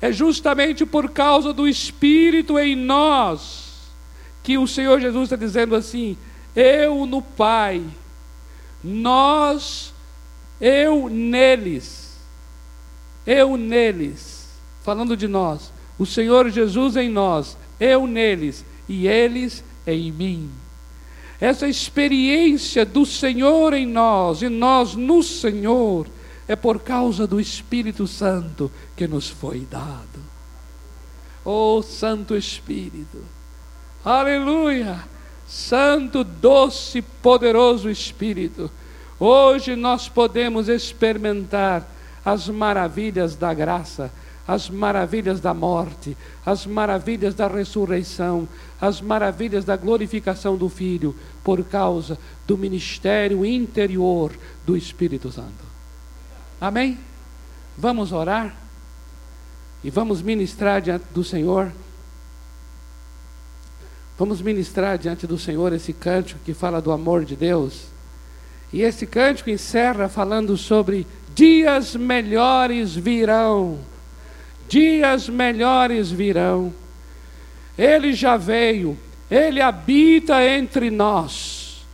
É 0.00 0.12
justamente 0.12 0.84
por 0.86 1.10
causa 1.10 1.52
do 1.52 1.68
Espírito 1.68 2.58
em 2.58 2.74
nós 2.74 3.66
que 4.46 4.56
o 4.56 4.66
Senhor 4.68 5.00
Jesus 5.00 5.24
está 5.24 5.36
dizendo 5.36 5.74
assim: 5.74 6.16
eu 6.54 7.04
no 7.04 7.20
Pai, 7.20 7.82
nós, 8.82 9.92
eu 10.60 11.08
neles, 11.08 12.16
eu 13.26 13.56
neles, 13.56 14.35
falando 14.86 15.16
de 15.16 15.26
nós. 15.26 15.72
O 15.98 16.06
Senhor 16.06 16.48
Jesus 16.48 16.94
em 16.94 17.10
nós, 17.10 17.56
eu 17.80 18.06
neles 18.06 18.64
e 18.88 19.08
eles 19.08 19.64
em 19.84 20.12
mim. 20.12 20.48
Essa 21.40 21.66
experiência 21.66 22.84
do 22.86 23.04
Senhor 23.04 23.74
em 23.74 23.84
nós 23.84 24.42
e 24.42 24.48
nós 24.48 24.94
no 24.94 25.24
Senhor 25.24 26.06
é 26.46 26.54
por 26.54 26.78
causa 26.78 27.26
do 27.26 27.40
Espírito 27.40 28.06
Santo 28.06 28.70
que 28.96 29.08
nos 29.08 29.28
foi 29.28 29.66
dado. 29.68 30.24
Oh 31.44 31.82
Santo 31.82 32.36
Espírito, 32.36 33.18
aleluia! 34.04 35.04
Santo, 35.48 36.24
doce, 36.24 37.02
poderoso 37.02 37.88
Espírito, 37.88 38.70
hoje 39.18 39.76
nós 39.76 40.08
podemos 40.08 40.68
experimentar 40.68 41.88
as 42.24 42.48
maravilhas 42.48 43.36
da 43.36 43.54
graça, 43.54 44.12
as 44.46 44.70
maravilhas 44.70 45.40
da 45.40 45.52
morte, 45.52 46.16
as 46.44 46.66
maravilhas 46.66 47.34
da 47.34 47.48
ressurreição, 47.48 48.48
as 48.80 49.00
maravilhas 49.00 49.64
da 49.64 49.76
glorificação 49.76 50.56
do 50.56 50.68
Filho, 50.68 51.14
por 51.42 51.64
causa 51.64 52.18
do 52.46 52.56
ministério 52.56 53.44
interior 53.44 54.32
do 54.64 54.76
Espírito 54.76 55.32
Santo. 55.32 55.64
Amém? 56.60 56.98
Vamos 57.76 58.12
orar 58.12 58.54
e 59.82 59.90
vamos 59.90 60.22
ministrar 60.22 60.80
diante 60.80 61.04
do 61.12 61.24
Senhor. 61.24 61.72
Vamos 64.18 64.40
ministrar 64.40 64.96
diante 64.96 65.26
do 65.26 65.38
Senhor 65.38 65.72
esse 65.72 65.92
cântico 65.92 66.40
que 66.44 66.54
fala 66.54 66.80
do 66.80 66.90
amor 66.90 67.24
de 67.24 67.36
Deus. 67.36 67.84
E 68.72 68.82
esse 68.82 69.06
cântico 69.06 69.50
encerra 69.50 70.08
falando 70.08 70.56
sobre 70.56 71.06
dias 71.34 71.94
melhores 71.94 72.94
virão. 72.94 73.78
Dias 74.68 75.28
melhores 75.28 76.10
virão. 76.10 76.72
Ele 77.76 78.12
já 78.12 78.36
veio, 78.36 78.96
ele 79.30 79.60
habita 79.60 80.44
entre 80.44 80.90
nós. 80.90 81.84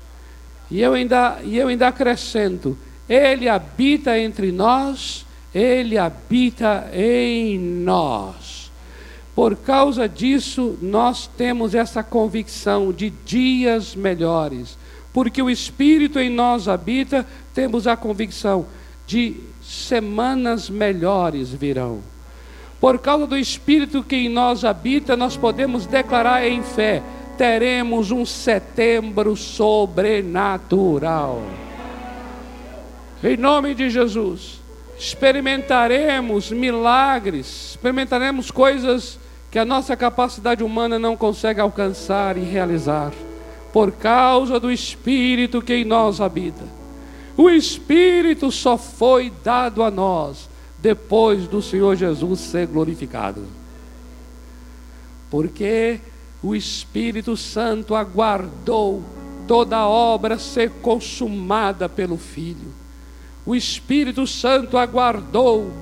E 0.70 0.80
eu 0.80 0.94
ainda, 0.94 1.38
e 1.44 1.58
eu 1.58 1.68
ainda 1.68 1.88
acrescento, 1.88 2.78
ele 3.08 3.48
habita 3.48 4.18
entre 4.18 4.50
nós, 4.52 5.26
ele 5.54 5.98
habita 5.98 6.88
em 6.94 7.58
nós. 7.58 8.70
Por 9.35 9.56
causa 9.56 10.08
disso, 10.08 10.78
nós 10.80 11.26
temos 11.26 11.74
essa 11.74 12.02
convicção 12.02 12.92
de 12.92 13.11
dias 13.11 13.94
melhores. 13.94 14.78
Porque 15.12 15.42
o 15.42 15.50
Espírito 15.50 16.18
em 16.18 16.30
nós 16.30 16.68
habita, 16.68 17.26
temos 17.54 17.87
a 17.87 17.96
convicção 17.96 18.66
de 19.06 19.37
semanas 19.62 20.70
melhores 20.70 21.50
virão. 21.50 22.12
Por 22.83 22.99
causa 22.99 23.27
do 23.29 23.38
Espírito 23.38 24.03
que 24.03 24.16
em 24.16 24.29
nós 24.29 24.64
habita, 24.64 25.16
nós 25.16 25.37
podemos 25.37 25.87
declarar 25.87 26.45
em 26.45 26.64
fé: 26.64 27.01
teremos 27.38 28.11
um 28.11 28.27
setembro 28.27 29.37
sobrenatural. 29.37 31.40
Em 33.23 33.37
nome 33.37 33.77
de 33.77 33.88
Jesus, 33.88 34.61
experimentaremos 34.99 36.51
milagres, 36.51 37.71
experimentaremos 37.71 38.51
coisas 38.51 39.16
que 39.49 39.61
a 39.61 39.64
nossa 39.64 39.97
capacidade 39.97 40.64
humana 40.64 40.99
não 40.99 41.16
consegue 41.16 41.61
alcançar 41.61 42.37
e 42.37 42.40
realizar, 42.40 43.12
por 43.73 43.92
causa 43.92 44.59
do 44.59 44.73
Espírito 44.73 45.62
que 45.62 45.75
em 45.75 45.85
nós 45.85 46.21
habita. 46.21 46.64
O 47.37 47.49
Espírito 47.49 48.51
só 48.51 48.77
foi 48.77 49.33
dado 49.45 49.85
a 49.85 49.90
nós 49.90 50.51
depois 50.83 51.47
do 51.47 51.62
Senhor 51.62 51.97
Jesus 51.97 52.40
ser 52.40 52.66
glorificado. 52.66 53.47
Porque 55.31 56.01
o 56.42 56.55
Espírito 56.55 57.37
Santo 57.37 57.95
aguardou 57.95 59.03
toda 59.49 59.77
a 59.77 59.88
obra 59.88 60.38
ser 60.38 60.71
consumada 60.83 61.88
pelo 61.88 62.18
Filho 62.18 62.83
o 63.45 63.55
Espírito 63.55 64.27
Santo 64.27 64.77
aguardou 64.79 65.73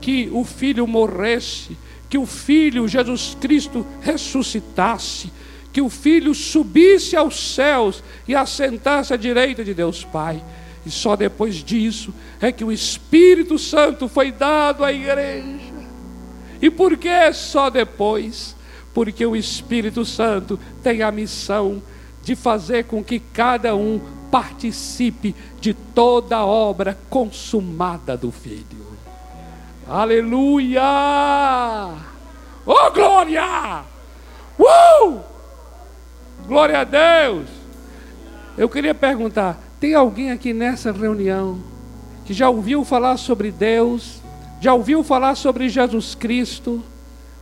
que 0.00 0.30
o 0.32 0.44
Filho 0.44 0.86
morresse, 0.86 1.76
que 2.08 2.16
o 2.16 2.26
Filho 2.26 2.88
Jesus 2.88 3.36
Cristo 3.40 3.86
ressuscitasse, 4.00 5.30
que 5.72 5.82
o 5.82 5.90
Filho 5.90 6.34
subisse 6.34 7.16
aos 7.16 7.54
céus 7.54 8.02
e 8.26 8.34
assentasse 8.34 9.12
à 9.12 9.16
direita 9.16 9.64
de 9.64 9.74
Deus 9.74 10.04
Pai. 10.04 10.42
E 10.86 10.90
só 10.90 11.16
depois 11.16 11.56
disso 11.56 12.12
é 12.40 12.52
que 12.52 12.64
o 12.64 12.72
Espírito 12.72 13.58
Santo 13.58 14.08
foi 14.08 14.30
dado 14.30 14.84
à 14.84 14.92
igreja. 14.92 15.74
E 16.60 16.70
por 16.70 16.96
que 16.96 17.32
só 17.32 17.70
depois? 17.70 18.54
Porque 18.92 19.24
o 19.24 19.34
Espírito 19.34 20.04
Santo 20.04 20.58
tem 20.82 21.02
a 21.02 21.10
missão 21.10 21.82
de 22.22 22.34
fazer 22.34 22.84
com 22.84 23.02
que 23.02 23.18
cada 23.18 23.74
um 23.74 24.00
participe 24.30 25.34
de 25.60 25.74
toda 25.74 26.36
a 26.36 26.46
obra 26.46 26.98
consumada 27.08 28.16
do 28.16 28.30
Filho. 28.30 28.84
Aleluia! 29.86 30.82
Oh, 32.66 32.90
glória! 32.90 33.82
Uh! 34.58 35.20
Glória 36.46 36.80
a 36.80 36.84
Deus! 36.84 37.48
Eu 38.56 38.68
queria 38.68 38.94
perguntar: 38.94 39.58
tem 39.84 39.92
alguém 39.92 40.30
aqui 40.30 40.54
nessa 40.54 40.90
reunião 40.90 41.58
que 42.24 42.32
já 42.32 42.48
ouviu 42.48 42.86
falar 42.86 43.18
sobre 43.18 43.50
Deus, 43.50 44.22
já 44.58 44.72
ouviu 44.72 45.04
falar 45.04 45.34
sobre 45.34 45.68
Jesus 45.68 46.14
Cristo, 46.14 46.82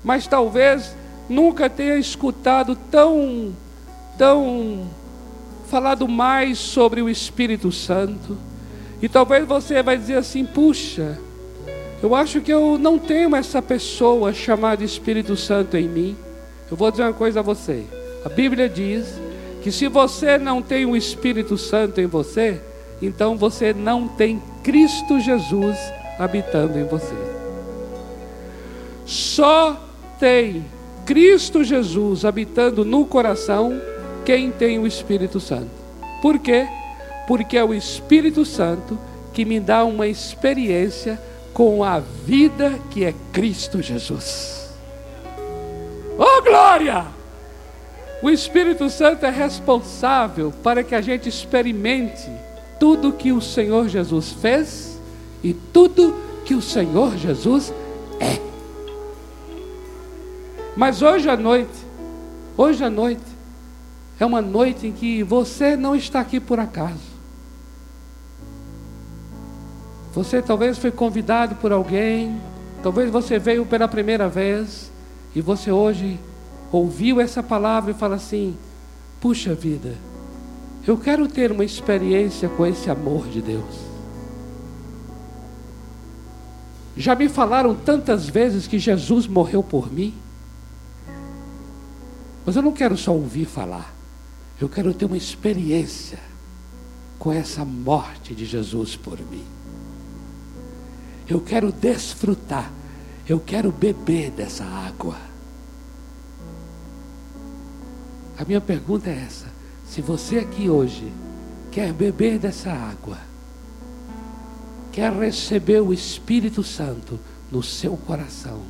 mas 0.02 0.26
talvez 0.26 0.92
nunca 1.28 1.70
tenha 1.70 1.96
escutado 1.96 2.74
tão, 2.90 3.54
tão 4.18 4.88
falado 5.68 6.08
mais 6.08 6.58
sobre 6.58 7.00
o 7.00 7.08
Espírito 7.08 7.70
Santo. 7.70 8.36
E 9.00 9.08
talvez 9.08 9.46
você 9.46 9.80
vai 9.80 9.96
dizer 9.96 10.18
assim: 10.18 10.44
puxa, 10.44 11.16
eu 12.02 12.12
acho 12.12 12.40
que 12.40 12.52
eu 12.52 12.76
não 12.76 12.98
tenho 12.98 13.36
essa 13.36 13.62
pessoa 13.62 14.34
chamada 14.34 14.82
Espírito 14.82 15.36
Santo 15.36 15.76
em 15.76 15.88
mim. 15.88 16.16
Eu 16.68 16.76
vou 16.76 16.90
dizer 16.90 17.04
uma 17.04 17.12
coisa 17.12 17.38
a 17.38 17.42
você. 17.42 17.84
A 18.24 18.28
Bíblia 18.28 18.68
diz 18.68 19.14
que 19.62 19.70
se 19.70 19.86
você 19.86 20.36
não 20.38 20.60
tem 20.60 20.84
o 20.84 20.96
Espírito 20.96 21.56
Santo 21.56 22.00
em 22.00 22.06
você, 22.06 22.60
então 23.00 23.36
você 23.36 23.72
não 23.72 24.08
tem 24.08 24.42
Cristo 24.62 25.20
Jesus 25.20 25.76
habitando 26.18 26.78
em 26.78 26.84
você. 26.84 27.14
Só 29.06 29.80
tem 30.18 30.64
Cristo 31.06 31.62
Jesus 31.62 32.24
habitando 32.24 32.84
no 32.84 33.06
coração 33.06 33.80
quem 34.24 34.50
tem 34.50 34.78
o 34.78 34.86
Espírito 34.86 35.38
Santo. 35.38 35.70
Por 36.20 36.38
quê? 36.38 36.66
Porque 37.26 37.56
é 37.56 37.64
o 37.64 37.74
Espírito 37.74 38.44
Santo 38.44 38.98
que 39.32 39.44
me 39.44 39.60
dá 39.60 39.84
uma 39.84 40.06
experiência 40.06 41.20
com 41.52 41.84
a 41.84 41.98
vida 41.98 42.78
que 42.90 43.04
é 43.04 43.14
Cristo 43.32 43.80
Jesus. 43.80 44.70
Oh 46.18 46.42
glória! 46.42 47.21
O 48.22 48.30
Espírito 48.30 48.88
Santo 48.88 49.26
é 49.26 49.30
responsável 49.30 50.52
para 50.62 50.84
que 50.84 50.94
a 50.94 51.00
gente 51.00 51.28
experimente 51.28 52.30
tudo 52.78 53.12
que 53.12 53.32
o 53.32 53.40
Senhor 53.40 53.88
Jesus 53.88 54.30
fez 54.32 55.00
e 55.42 55.52
tudo 55.52 56.14
que 56.44 56.54
o 56.54 56.62
Senhor 56.62 57.16
Jesus 57.16 57.74
é. 58.20 58.40
Mas 60.76 61.02
hoje 61.02 61.28
à 61.28 61.36
noite, 61.36 61.74
hoje 62.56 62.84
à 62.84 62.88
noite, 62.88 63.22
é 64.20 64.24
uma 64.24 64.40
noite 64.40 64.86
em 64.86 64.92
que 64.92 65.24
você 65.24 65.76
não 65.76 65.96
está 65.96 66.20
aqui 66.20 66.38
por 66.38 66.60
acaso. 66.60 67.12
Você 70.14 70.40
talvez 70.40 70.78
foi 70.78 70.92
convidado 70.92 71.56
por 71.56 71.72
alguém, 71.72 72.40
talvez 72.84 73.10
você 73.10 73.36
veio 73.36 73.66
pela 73.66 73.88
primeira 73.88 74.28
vez 74.28 74.92
e 75.34 75.40
você 75.40 75.72
hoje 75.72 76.20
ouviu 76.72 77.20
essa 77.20 77.42
palavra 77.42 77.90
e 77.90 77.94
fala 77.94 78.16
assim: 78.16 78.56
puxa 79.20 79.54
vida, 79.54 79.94
eu 80.86 80.96
quero 80.96 81.28
ter 81.28 81.52
uma 81.52 81.64
experiência 81.64 82.48
com 82.48 82.66
esse 82.66 82.90
amor 82.90 83.28
de 83.28 83.42
Deus. 83.42 83.92
Já 86.96 87.14
me 87.14 87.28
falaram 87.28 87.74
tantas 87.74 88.28
vezes 88.28 88.66
que 88.66 88.78
Jesus 88.78 89.26
morreu 89.26 89.62
por 89.62 89.92
mim, 89.92 90.14
mas 92.44 92.56
eu 92.56 92.62
não 92.62 92.72
quero 92.72 92.96
só 92.96 93.12
ouvir 93.12 93.46
falar. 93.46 93.94
Eu 94.60 94.68
quero 94.68 94.92
ter 94.92 95.06
uma 95.06 95.16
experiência 95.16 96.18
com 97.18 97.32
essa 97.32 97.64
morte 97.64 98.34
de 98.34 98.44
Jesus 98.44 98.96
por 98.96 99.18
mim. 99.18 99.44
Eu 101.28 101.40
quero 101.40 101.72
desfrutar, 101.72 102.70
eu 103.28 103.40
quero 103.40 103.72
beber 103.72 104.30
dessa 104.30 104.64
água. 104.64 105.31
A 108.38 108.44
minha 108.44 108.60
pergunta 108.60 109.10
é 109.10 109.24
essa: 109.26 109.46
se 109.86 110.00
você 110.00 110.38
aqui 110.38 110.68
hoje 110.68 111.12
quer 111.70 111.92
beber 111.92 112.38
dessa 112.38 112.70
água, 112.70 113.18
quer 114.90 115.12
receber 115.12 115.80
o 115.80 115.92
Espírito 115.92 116.62
Santo 116.62 117.18
no 117.50 117.62
seu 117.62 117.96
coração, 117.96 118.60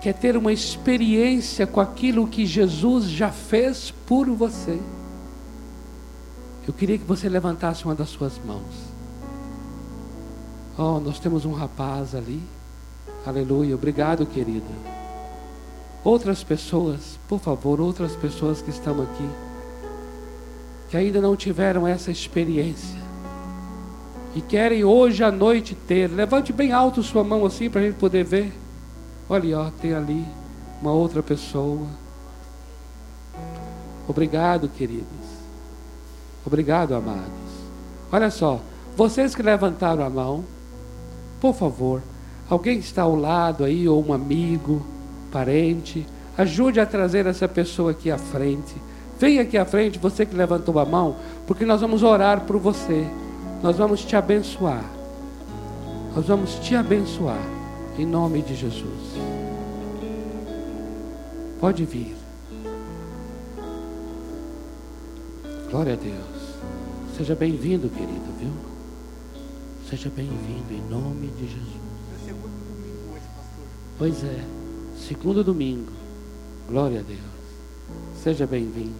quer 0.00 0.14
ter 0.14 0.36
uma 0.36 0.52
experiência 0.52 1.66
com 1.66 1.80
aquilo 1.80 2.26
que 2.26 2.46
Jesus 2.46 3.06
já 3.06 3.30
fez 3.30 3.92
por 4.06 4.28
você, 4.30 4.78
eu 6.66 6.72
queria 6.72 6.98
que 6.98 7.04
você 7.04 7.28
levantasse 7.28 7.84
uma 7.84 7.94
das 7.94 8.08
suas 8.08 8.38
mãos. 8.44 8.94
Oh, 10.76 10.98
nós 10.98 11.20
temos 11.20 11.44
um 11.44 11.52
rapaz 11.52 12.14
ali. 12.14 12.42
Aleluia. 13.24 13.74
Obrigado, 13.74 14.26
querida. 14.26 14.93
Outras 16.04 16.44
pessoas, 16.44 17.18
por 17.26 17.40
favor, 17.40 17.80
outras 17.80 18.14
pessoas 18.14 18.60
que 18.60 18.68
estão 18.68 19.02
aqui, 19.02 19.28
que 20.90 20.96
ainda 20.98 21.18
não 21.18 21.34
tiveram 21.34 21.88
essa 21.88 22.10
experiência 22.10 23.02
e 24.34 24.40
querem 24.40 24.84
hoje 24.84 25.22
à 25.22 25.30
noite 25.30 25.74
ter. 25.74 26.10
Levante 26.10 26.52
bem 26.52 26.72
alto 26.72 27.02
sua 27.02 27.24
mão 27.24 27.46
assim 27.46 27.70
para 27.70 27.80
a 27.80 27.84
gente 27.84 27.96
poder 27.96 28.24
ver. 28.24 28.52
Olha, 29.28 29.60
ó, 29.60 29.70
tem 29.80 29.94
ali 29.94 30.24
uma 30.82 30.92
outra 30.92 31.22
pessoa. 31.22 31.86
Obrigado, 34.06 34.68
queridos. 34.68 35.06
Obrigado, 36.44 36.94
amados. 36.94 37.32
Olha 38.12 38.30
só, 38.30 38.60
vocês 38.96 39.34
que 39.34 39.42
levantaram 39.42 40.04
a 40.04 40.10
mão, 40.10 40.44
por 41.40 41.54
favor, 41.54 42.02
alguém 42.50 42.78
está 42.78 43.02
ao 43.02 43.16
lado 43.16 43.64
aí, 43.64 43.88
ou 43.88 44.04
um 44.04 44.12
amigo, 44.12 44.84
parente, 45.34 46.06
ajude 46.38 46.78
a 46.78 46.86
trazer 46.86 47.26
essa 47.26 47.48
pessoa 47.48 47.90
aqui 47.90 48.08
à 48.08 48.16
frente. 48.16 48.72
Venha 49.18 49.42
aqui 49.42 49.58
à 49.58 49.64
frente, 49.64 49.98
você 49.98 50.24
que 50.24 50.36
levantou 50.36 50.78
a 50.78 50.84
mão, 50.84 51.16
porque 51.44 51.66
nós 51.66 51.80
vamos 51.80 52.04
orar 52.04 52.42
por 52.42 52.56
você. 52.56 53.04
Nós 53.60 53.76
vamos 53.76 54.04
te 54.04 54.14
abençoar. 54.14 54.84
Nós 56.14 56.26
vamos 56.26 56.54
te 56.60 56.76
abençoar. 56.76 57.42
Em 57.98 58.06
nome 58.06 58.42
de 58.42 58.54
Jesus. 58.54 58.84
Pode 61.60 61.84
vir. 61.84 62.14
Glória 65.68 65.94
a 65.94 65.96
Deus. 65.96 66.44
Seja 67.16 67.34
bem-vindo, 67.34 67.88
querido, 67.88 68.32
viu? 68.38 68.52
Seja 69.90 70.10
bem-vindo 70.14 70.72
em 70.72 70.82
nome 70.88 71.26
de 71.28 71.46
Jesus. 71.46 71.80
É 72.22 72.26
segundo 72.26 72.52
domingo 72.68 73.14
hoje, 73.14 73.26
pastor. 73.34 73.66
Pois 73.98 74.24
é, 74.24 74.40
segundo 75.06 75.44
domingo. 75.44 75.92
Glória 76.68 77.00
a 77.00 77.02
Deus. 77.02 77.20
Seja 78.22 78.46
bem-vindo. 78.46 78.94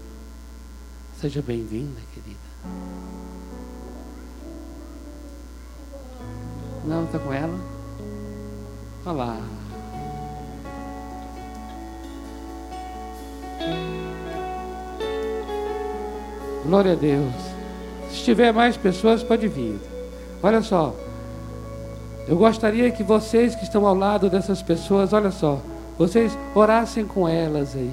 Seja 1.19 1.41
bem-vinda, 1.41 2.01
querida. 2.13 2.39
Não, 6.85 7.05
está 7.05 7.19
com 7.19 7.33
ela? 7.33 7.59
Olha 9.07 9.17
lá. 9.17 9.41
Glória 16.67 16.93
a 16.93 16.97
Deus. 16.97 17.35
Se 18.11 18.25
tiver 18.25 18.53
mais 18.53 18.77
pessoas, 18.77 19.23
pode 19.23 19.49
vir. 19.49 19.79
Olha 20.43 20.61
só. 20.61 20.95
Eu 22.29 22.37
gostaria 22.37 22.91
que 22.91 23.03
vocês 23.03 23.55
que 23.55 23.65
estão 23.65 23.87
ao 23.87 23.95
lado 23.95 24.29
dessas 24.29 24.63
pessoas, 24.63 25.13
olha 25.13 25.31
só, 25.31 25.61
vocês 25.99 26.37
orassem 26.55 27.05
com 27.05 27.29
elas 27.29 27.75
aí. 27.75 27.93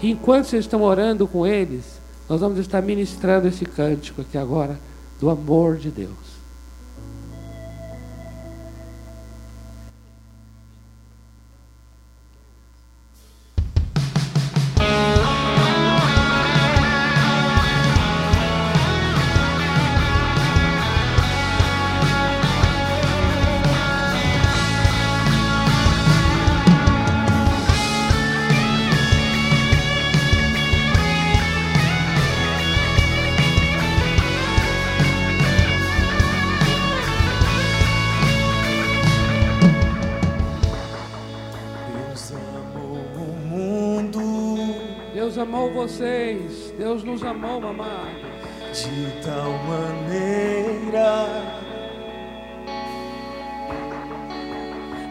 E 0.00 0.10
enquanto 0.10 0.46
vocês 0.46 0.64
estão 0.64 0.82
orando 0.82 1.26
com 1.26 1.46
eles, 1.46 2.00
nós 2.28 2.40
vamos 2.40 2.58
estar 2.58 2.80
ministrando 2.82 3.48
esse 3.48 3.64
cântico 3.64 4.22
aqui 4.22 4.38
agora 4.38 4.78
do 5.20 5.30
amor 5.30 5.76
de 5.76 5.90
Deus. 5.90 6.31
Vocês. 45.82 46.72
Deus 46.78 47.02
nos 47.02 47.24
amou, 47.24 47.60
mamãe. 47.60 48.14
De 48.72 49.20
tal 49.22 49.50
maneira, 49.66 51.26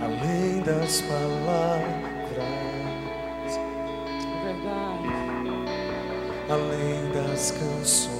além 0.01 0.61
das 0.61 1.01
palavras, 1.01 2.37
é 3.47 4.45
verdade, 4.45 5.09
além 6.49 7.11
das 7.11 7.51
canções. 7.51 8.10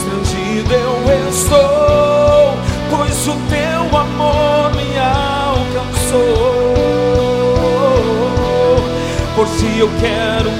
Constrangido 0.00 0.72
eu 0.72 1.28
estou, 1.28 2.56
pois 2.88 3.28
o 3.28 3.36
teu 3.50 3.98
amor 3.98 4.72
me 4.74 4.98
alcançou. 4.98 6.20
Por 9.34 9.46
si 9.46 9.78
eu 9.78 9.90
quero 10.00 10.50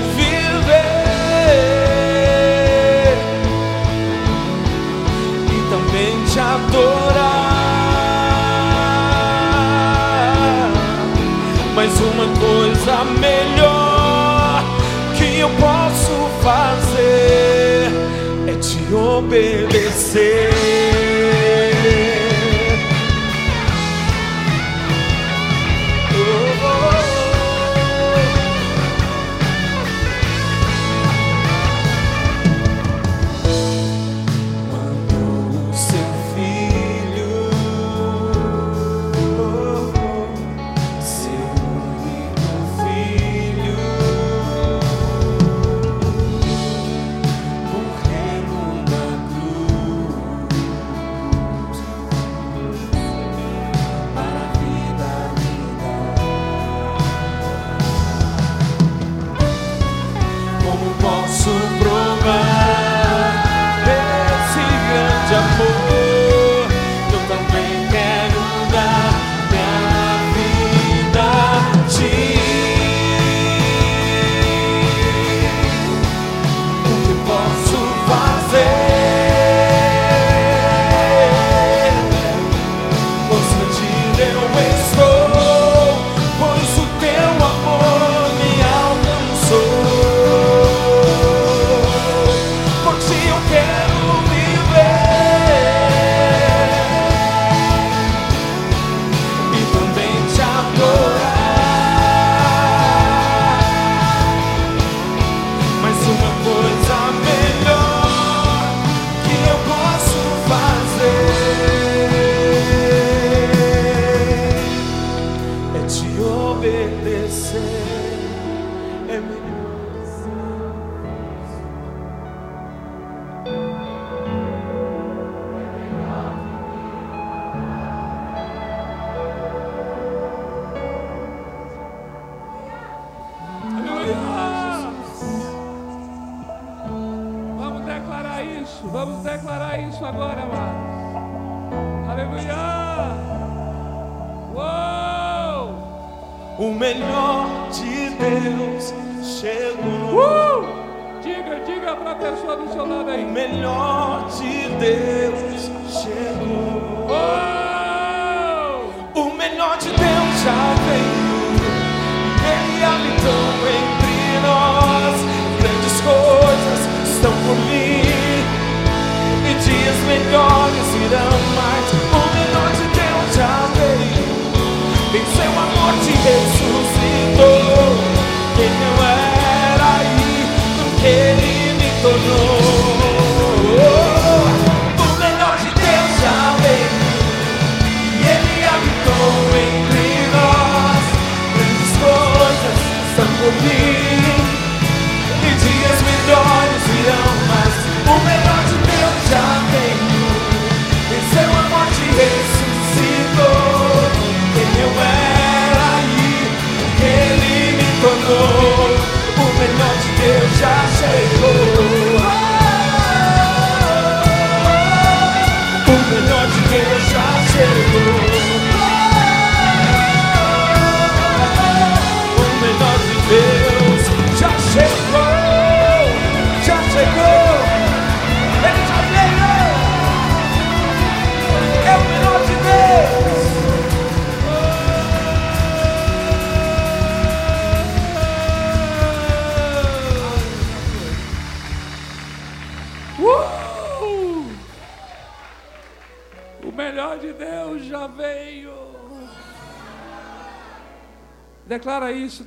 obedecer. 19.20 20.49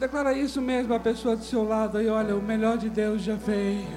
Declara 0.04 0.34
isso, 0.34 0.62
mesmo 0.62 0.94
a 0.94 1.00
pessoa 1.00 1.34
do 1.34 1.46
seu 1.46 1.64
lado 1.66 1.98
aí, 1.98 2.10
olha, 2.10 2.36
o 2.36 2.42
melhor 2.42 2.78
de 2.78 2.90
Deus 2.90 3.22
já 3.22 3.36
veio. 3.36 3.88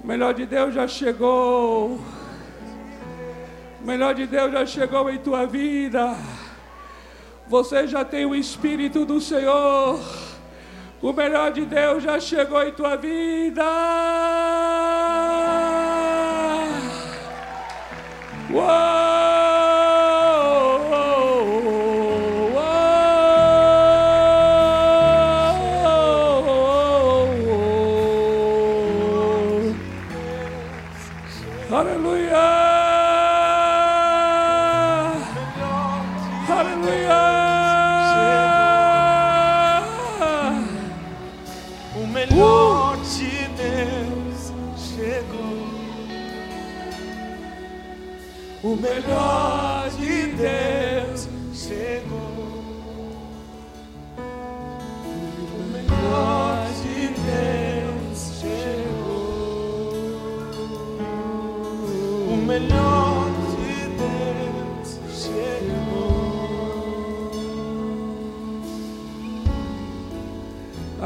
O 0.00 0.06
melhor 0.06 0.32
de 0.32 0.46
Deus 0.46 0.72
já 0.72 0.86
chegou. 0.86 1.98
O 3.82 3.84
melhor 3.84 4.14
de 4.14 4.24
Deus 4.24 4.52
já 4.52 4.64
chegou 4.64 5.10
em 5.10 5.18
tua 5.18 5.46
vida. 5.46 6.14
Você 7.48 7.88
já 7.88 8.04
tem 8.04 8.24
o 8.24 8.36
Espírito 8.36 9.04
do 9.04 9.20
Senhor. 9.20 9.98
O 11.02 11.12
melhor 11.12 11.50
de 11.50 11.66
Deus 11.66 12.00
já 12.00 12.20
chegou 12.20 12.62
em 12.62 12.70
tua 12.70 12.94
vida. 12.94 13.64
Uou! 18.52 19.07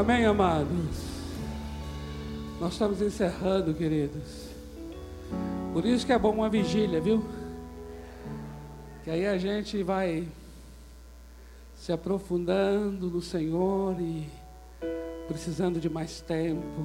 Amém, 0.03 0.27
amados? 0.27 1.05
Nós 2.61 2.73
estamos 2.73 3.01
encerrando, 3.01 3.73
queridos. 3.73 4.49
Por 5.73 5.87
isso 5.87 6.05
que 6.05 6.13
é 6.13 6.19
bom 6.19 6.33
uma 6.33 6.49
vigília, 6.49 7.01
viu? 7.01 7.25
Que 9.05 9.13
aí 9.13 9.29
a 9.29 9.39
gente 9.39 9.81
vai 9.85 10.27
se 11.77 11.93
aprofundando 11.93 13.07
no 13.07 13.23
Senhor 13.23 13.95
e 14.01 14.27
precisando 15.29 15.79
de 15.79 15.89
mais 15.89 16.21
tempo 16.21 16.85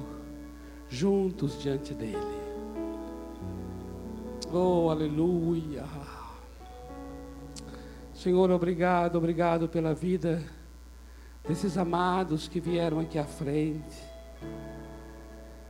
juntos 0.88 1.60
diante 1.60 1.94
dEle. 1.94 2.14
Oh, 4.52 4.90
aleluia. 4.90 5.84
Senhor, 8.14 8.48
obrigado, 8.52 9.16
obrigado 9.18 9.68
pela 9.68 9.92
vida 9.92 10.40
desses 11.48 11.78
amados 11.78 12.46
que 12.46 12.60
vieram 12.60 13.00
aqui 13.00 13.18
à 13.18 13.24
frente. 13.24 14.06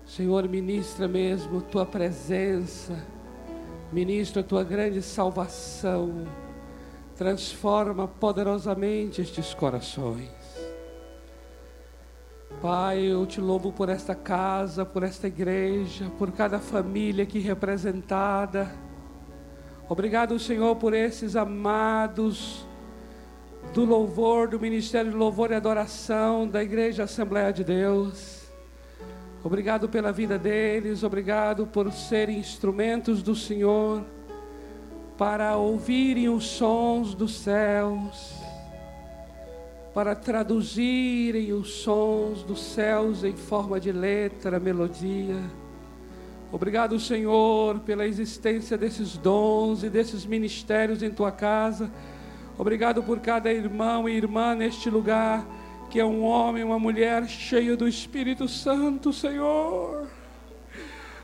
Senhor, 0.04 0.48
ministra 0.48 1.06
mesmo 1.06 1.62
tua 1.62 1.86
presença, 1.86 2.98
ministra 3.92 4.42
tua 4.42 4.64
grande 4.64 5.00
salvação, 5.00 6.26
transforma 7.16 8.08
poderosamente 8.08 9.20
estes 9.20 9.54
corações. 9.54 10.28
Pai, 12.60 13.00
eu 13.00 13.24
te 13.24 13.40
louvo 13.40 13.70
por 13.70 13.88
esta 13.88 14.16
casa, 14.16 14.84
por 14.84 15.04
esta 15.04 15.28
igreja, 15.28 16.10
por 16.18 16.32
cada 16.32 16.58
família 16.58 17.22
aqui 17.22 17.38
representada. 17.38 18.74
Obrigado, 19.88 20.36
Senhor, 20.40 20.74
por 20.74 20.92
esses 20.92 21.36
amados 21.36 22.67
do 23.72 23.84
louvor, 23.84 24.48
do 24.48 24.58
Ministério 24.58 25.10
de 25.10 25.16
Louvor 25.16 25.50
e 25.50 25.54
Adoração 25.54 26.48
da 26.48 26.62
Igreja 26.62 27.04
Assembleia 27.04 27.52
de 27.52 27.62
Deus. 27.62 28.48
Obrigado 29.44 29.88
pela 29.88 30.10
vida 30.10 30.38
deles, 30.38 31.02
obrigado 31.02 31.66
por 31.66 31.92
serem 31.92 32.38
instrumentos 32.38 33.22
do 33.22 33.36
Senhor 33.36 34.04
para 35.16 35.56
ouvirem 35.56 36.28
os 36.28 36.44
sons 36.44 37.14
dos 37.14 37.34
céus, 37.38 38.34
para 39.92 40.14
traduzirem 40.14 41.52
os 41.52 41.70
sons 41.82 42.42
dos 42.44 42.62
céus 42.62 43.24
em 43.24 43.34
forma 43.34 43.80
de 43.80 43.90
letra, 43.92 44.60
melodia. 44.60 45.36
Obrigado, 46.50 46.98
Senhor, 46.98 47.80
pela 47.80 48.06
existência 48.06 48.78
desses 48.78 49.18
dons 49.18 49.82
e 49.82 49.90
desses 49.90 50.24
ministérios 50.24 51.02
em 51.02 51.10
tua 51.10 51.30
casa. 51.30 51.90
Obrigado 52.58 53.04
por 53.04 53.20
cada 53.20 53.52
irmão 53.52 54.08
e 54.08 54.16
irmã 54.16 54.52
neste 54.52 54.90
lugar, 54.90 55.46
que 55.88 56.00
é 56.00 56.04
um 56.04 56.24
homem, 56.24 56.64
uma 56.64 56.78
mulher 56.78 57.28
cheio 57.28 57.76
do 57.76 57.86
Espírito 57.86 58.48
Santo, 58.48 59.12
Senhor. 59.12 60.08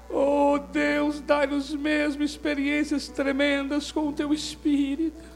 Oh 0.08 0.60
Deus, 0.70 1.20
dai-nos 1.20 1.74
mesmo 1.74 2.22
experiências 2.22 3.08
tremendas 3.08 3.90
com 3.90 4.06
o 4.06 4.12
teu 4.12 4.32
Espírito. 4.32 5.34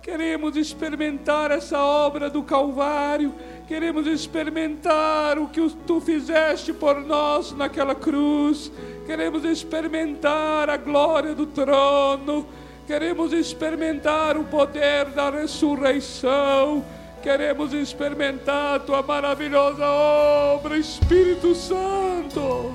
Queremos 0.00 0.56
experimentar 0.56 1.50
essa 1.50 1.82
obra 1.82 2.30
do 2.30 2.44
Calvário. 2.44 3.34
Queremos 3.66 4.06
experimentar 4.06 5.36
o 5.36 5.48
que 5.48 5.68
tu 5.84 6.00
fizeste 6.00 6.72
por 6.72 7.00
nós 7.00 7.50
naquela 7.50 7.92
cruz. 7.92 8.70
Queremos 9.04 9.44
experimentar 9.44 10.70
a 10.70 10.76
glória 10.76 11.34
do 11.34 11.44
trono. 11.44 12.46
Queremos 12.86 13.32
experimentar 13.32 14.36
o 14.36 14.44
poder 14.44 15.06
da 15.06 15.28
ressurreição. 15.28 16.84
Queremos 17.20 17.72
experimentar 17.72 18.76
a 18.76 18.78
tua 18.78 19.02
maravilhosa 19.02 19.84
obra, 19.84 20.78
Espírito 20.78 21.52
Santo. 21.52 22.72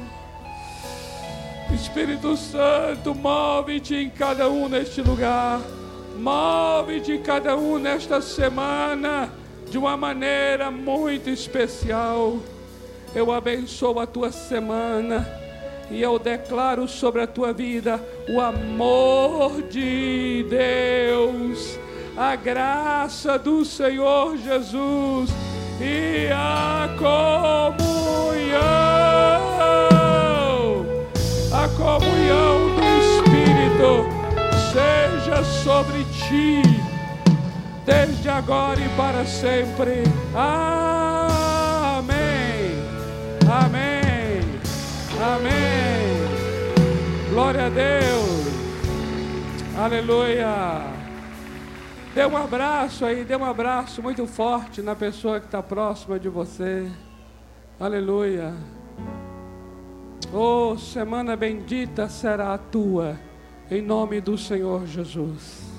Espírito 1.73 2.35
Santo, 2.35 3.15
move-te 3.15 3.95
em 3.95 4.09
cada 4.09 4.49
um 4.49 4.67
neste 4.67 5.01
lugar. 5.01 5.61
Move-te 6.17 7.17
cada 7.19 7.55
um 7.55 7.79
nesta 7.79 8.19
semana 8.19 9.31
de 9.69 9.77
uma 9.77 9.95
maneira 9.95 10.69
muito 10.69 11.29
especial. 11.29 12.37
Eu 13.15 13.31
abençoo 13.31 13.97
a 13.97 14.05
tua 14.05 14.29
semana 14.29 15.40
e 15.91 16.01
eu 16.01 16.17
declaro 16.17 16.87
sobre 16.87 17.21
a 17.21 17.27
tua 17.27 17.51
vida 17.51 18.01
o 18.29 18.39
amor 18.39 19.61
de 19.63 20.45
Deus, 20.49 21.77
a 22.15 22.35
graça 22.35 23.37
do 23.37 23.65
Senhor 23.65 24.37
Jesus 24.37 25.29
e 25.81 26.29
a 26.31 26.89
comunhão, 26.97 27.81
a 31.51 31.67
comunhão 31.77 32.75
do 32.75 32.83
Espírito 33.01 34.05
seja 34.71 35.43
sobre 35.43 36.05
ti, 36.05 36.61
desde 37.85 38.29
agora 38.29 38.79
e 38.79 38.87
para 38.95 39.25
sempre. 39.25 40.03
Amém. 40.33 42.11
Amém. 43.49 43.91
Amém. 45.21 45.60
Glória 47.41 47.65
a 47.65 47.69
Deus. 47.69 48.45
Aleluia. 49.75 50.83
Dê 52.13 52.23
um 52.23 52.37
abraço 52.37 53.03
aí, 53.03 53.23
dê 53.23 53.35
um 53.35 53.43
abraço 53.43 53.99
muito 53.99 54.27
forte 54.27 54.79
na 54.79 54.95
pessoa 54.95 55.39
que 55.39 55.47
está 55.47 55.63
próxima 55.63 56.19
de 56.19 56.29
você. 56.29 56.87
Aleluia. 57.79 58.53
Oh, 60.31 60.77
semana 60.77 61.35
bendita 61.35 62.07
será 62.07 62.53
a 62.53 62.59
tua, 62.59 63.19
em 63.71 63.81
nome 63.81 64.21
do 64.21 64.37
Senhor 64.37 64.85
Jesus. 64.85 65.70